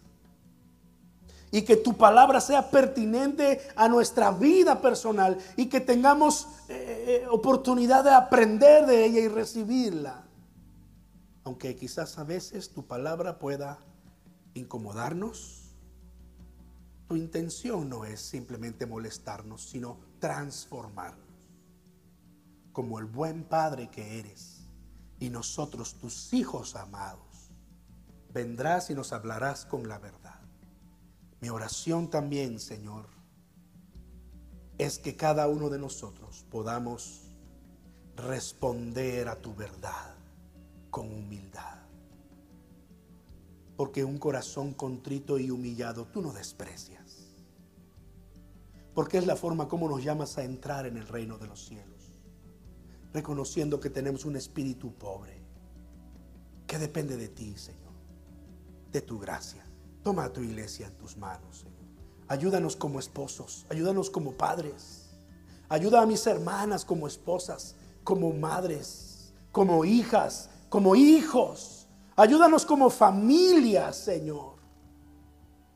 Y 1.50 1.62
que 1.62 1.76
tu 1.76 1.96
palabra 1.96 2.40
sea 2.40 2.70
pertinente 2.70 3.60
a 3.74 3.88
nuestra 3.88 4.30
vida 4.30 4.80
personal 4.80 5.38
y 5.56 5.66
que 5.66 5.80
tengamos 5.80 6.46
eh, 6.68 7.22
eh, 7.24 7.26
oportunidad 7.30 8.04
de 8.04 8.12
aprender 8.12 8.84
de 8.86 9.06
ella 9.06 9.20
y 9.20 9.28
recibirla. 9.28 10.24
Aunque 11.44 11.74
quizás 11.76 12.18
a 12.18 12.24
veces 12.24 12.70
tu 12.70 12.86
palabra 12.86 13.38
pueda 13.38 13.78
incomodarnos, 14.52 15.68
tu 17.08 17.16
intención 17.16 17.88
no 17.88 18.04
es 18.04 18.20
simplemente 18.20 18.84
molestarnos, 18.84 19.62
sino 19.62 19.98
transformarnos. 20.18 21.26
Como 22.72 22.98
el 22.98 23.06
buen 23.06 23.44
padre 23.44 23.88
que 23.90 24.18
eres 24.18 24.58
y 25.18 25.30
nosotros 25.30 25.94
tus 25.94 26.34
hijos 26.34 26.76
amados, 26.76 27.50
vendrás 28.32 28.90
y 28.90 28.94
nos 28.94 29.14
hablarás 29.14 29.64
con 29.64 29.88
la 29.88 29.98
verdad. 29.98 30.27
Mi 31.40 31.50
oración 31.50 32.10
también, 32.10 32.58
Señor, 32.58 33.06
es 34.76 34.98
que 34.98 35.16
cada 35.16 35.48
uno 35.48 35.70
de 35.70 35.78
nosotros 35.78 36.44
podamos 36.50 37.28
responder 38.16 39.28
a 39.28 39.40
tu 39.40 39.54
verdad 39.54 40.16
con 40.90 41.12
humildad. 41.12 41.78
Porque 43.76 44.04
un 44.04 44.18
corazón 44.18 44.74
contrito 44.74 45.38
y 45.38 45.50
humillado 45.50 46.06
tú 46.06 46.20
no 46.22 46.32
desprecias. 46.32 47.28
Porque 48.94 49.18
es 49.18 49.26
la 49.26 49.36
forma 49.36 49.68
como 49.68 49.88
nos 49.88 50.02
llamas 50.02 50.38
a 50.38 50.44
entrar 50.44 50.86
en 50.86 50.96
el 50.96 51.06
reino 51.06 51.38
de 51.38 51.46
los 51.46 51.64
cielos. 51.64 52.18
Reconociendo 53.12 53.78
que 53.78 53.90
tenemos 53.90 54.24
un 54.24 54.34
espíritu 54.34 54.92
pobre. 54.94 55.40
Que 56.66 56.78
depende 56.78 57.16
de 57.16 57.28
ti, 57.28 57.56
Señor. 57.56 57.92
De 58.90 59.00
tu 59.00 59.20
gracia. 59.20 59.67
Toma 60.02 60.24
a 60.24 60.32
tu 60.32 60.42
iglesia 60.42 60.86
en 60.86 60.96
tus 60.96 61.16
manos, 61.16 61.58
Señor. 61.58 61.78
Ayúdanos 62.28 62.76
como 62.76 62.98
esposos. 62.98 63.66
Ayúdanos 63.70 64.10
como 64.10 64.32
padres. 64.32 65.08
Ayuda 65.68 66.02
a 66.02 66.06
mis 66.06 66.26
hermanas 66.26 66.84
como 66.84 67.06
esposas, 67.06 67.74
como 68.04 68.32
madres, 68.32 69.34
como 69.52 69.84
hijas, 69.84 70.48
como 70.68 70.94
hijos. 70.94 71.86
Ayúdanos 72.16 72.64
como 72.64 72.90
familia, 72.90 73.92
Señor, 73.92 74.56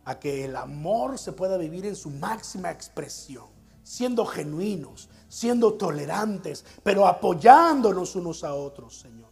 a 0.04 0.18
que 0.18 0.44
el 0.44 0.56
amor 0.56 1.18
se 1.18 1.32
pueda 1.32 1.56
vivir 1.56 1.86
en 1.86 1.94
su 1.94 2.10
máxima 2.10 2.70
expresión, 2.70 3.46
siendo 3.82 4.24
genuinos, 4.26 5.08
siendo 5.28 5.74
tolerantes, 5.74 6.64
pero 6.82 7.06
apoyándonos 7.06 8.16
unos 8.16 8.44
a 8.44 8.54
otros, 8.54 8.98
Señor. 8.98 9.30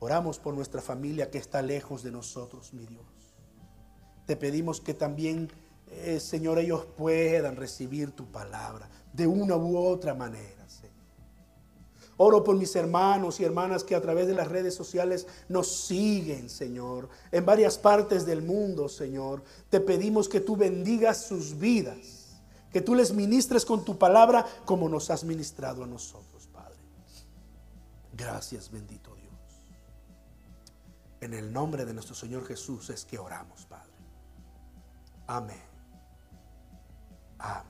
Oramos 0.00 0.38
por 0.38 0.54
nuestra 0.54 0.82
familia 0.82 1.30
que 1.30 1.38
está 1.38 1.62
lejos 1.62 2.02
de 2.02 2.12
nosotros, 2.12 2.74
mi 2.74 2.86
Dios. 2.86 3.13
Te 4.26 4.36
pedimos 4.36 4.80
que 4.80 4.94
también, 4.94 5.50
eh, 5.90 6.20
Señor, 6.20 6.58
ellos 6.58 6.86
puedan 6.96 7.56
recibir 7.56 8.12
tu 8.12 8.26
palabra 8.26 8.88
de 9.12 9.26
una 9.26 9.56
u 9.56 9.76
otra 9.76 10.14
manera. 10.14 10.64
Oro 12.16 12.44
por 12.44 12.56
mis 12.56 12.76
hermanos 12.76 13.40
y 13.40 13.44
hermanas 13.44 13.82
que 13.82 13.96
a 13.96 14.00
través 14.00 14.26
de 14.26 14.34
las 14.34 14.48
redes 14.48 14.74
sociales 14.74 15.26
nos 15.48 15.86
siguen, 15.86 16.48
Señor, 16.48 17.08
en 17.32 17.44
varias 17.44 17.76
partes 17.76 18.24
del 18.24 18.42
mundo, 18.42 18.88
Señor. 18.88 19.42
Te 19.68 19.80
pedimos 19.80 20.28
que 20.28 20.40
tú 20.40 20.56
bendigas 20.56 21.26
sus 21.26 21.58
vidas, 21.58 22.38
que 22.72 22.80
tú 22.80 22.94
les 22.94 23.12
ministres 23.12 23.64
con 23.64 23.84
tu 23.84 23.98
palabra 23.98 24.46
como 24.64 24.88
nos 24.88 25.10
has 25.10 25.24
ministrado 25.24 25.82
a 25.82 25.88
nosotros, 25.88 26.46
Padre. 26.52 26.78
Gracias, 28.12 28.70
bendito 28.70 29.12
Dios. 29.16 29.24
En 31.20 31.34
el 31.34 31.52
nombre 31.52 31.84
de 31.84 31.94
nuestro 31.94 32.14
Señor 32.14 32.46
Jesús 32.46 32.90
es 32.90 33.04
que 33.04 33.18
oramos, 33.18 33.66
Padre. 33.66 33.83
Amén. 35.26 35.62
Amén. 37.38 37.64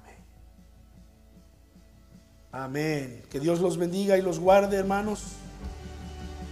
Amén. 2.52 3.22
Que 3.30 3.40
Dios 3.40 3.60
los 3.60 3.76
bendiga 3.76 4.16
y 4.18 4.22
los 4.22 4.38
guarde, 4.38 4.76
hermanos. 4.76 5.22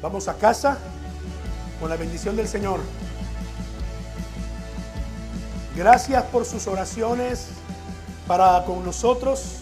Vamos 0.01 0.29
a 0.29 0.35
casa 0.35 0.79
con 1.81 1.91
la 1.91 1.97
bendición 1.97 2.37
del 2.37 2.49
Señor. 2.49 2.81
Gracias 5.77 6.23
por 6.25 6.45
sus 6.45 6.67
oraciones 6.67 7.49
para 8.27 8.65
con 8.65 8.85
nosotros. 8.85 9.61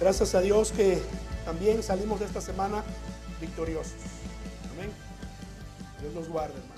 Gracias 0.00 0.34
a 0.34 0.40
Dios 0.40 0.72
que 0.72 1.02
también 1.44 1.82
salimos 1.82 2.20
de 2.20 2.26
esta 2.26 2.40
semana 2.40 2.82
victoriosos. 3.40 3.94
Amén. 4.74 4.90
Dios 6.00 6.14
los 6.14 6.28
guarde, 6.28 6.54
hermanos. 6.54 6.75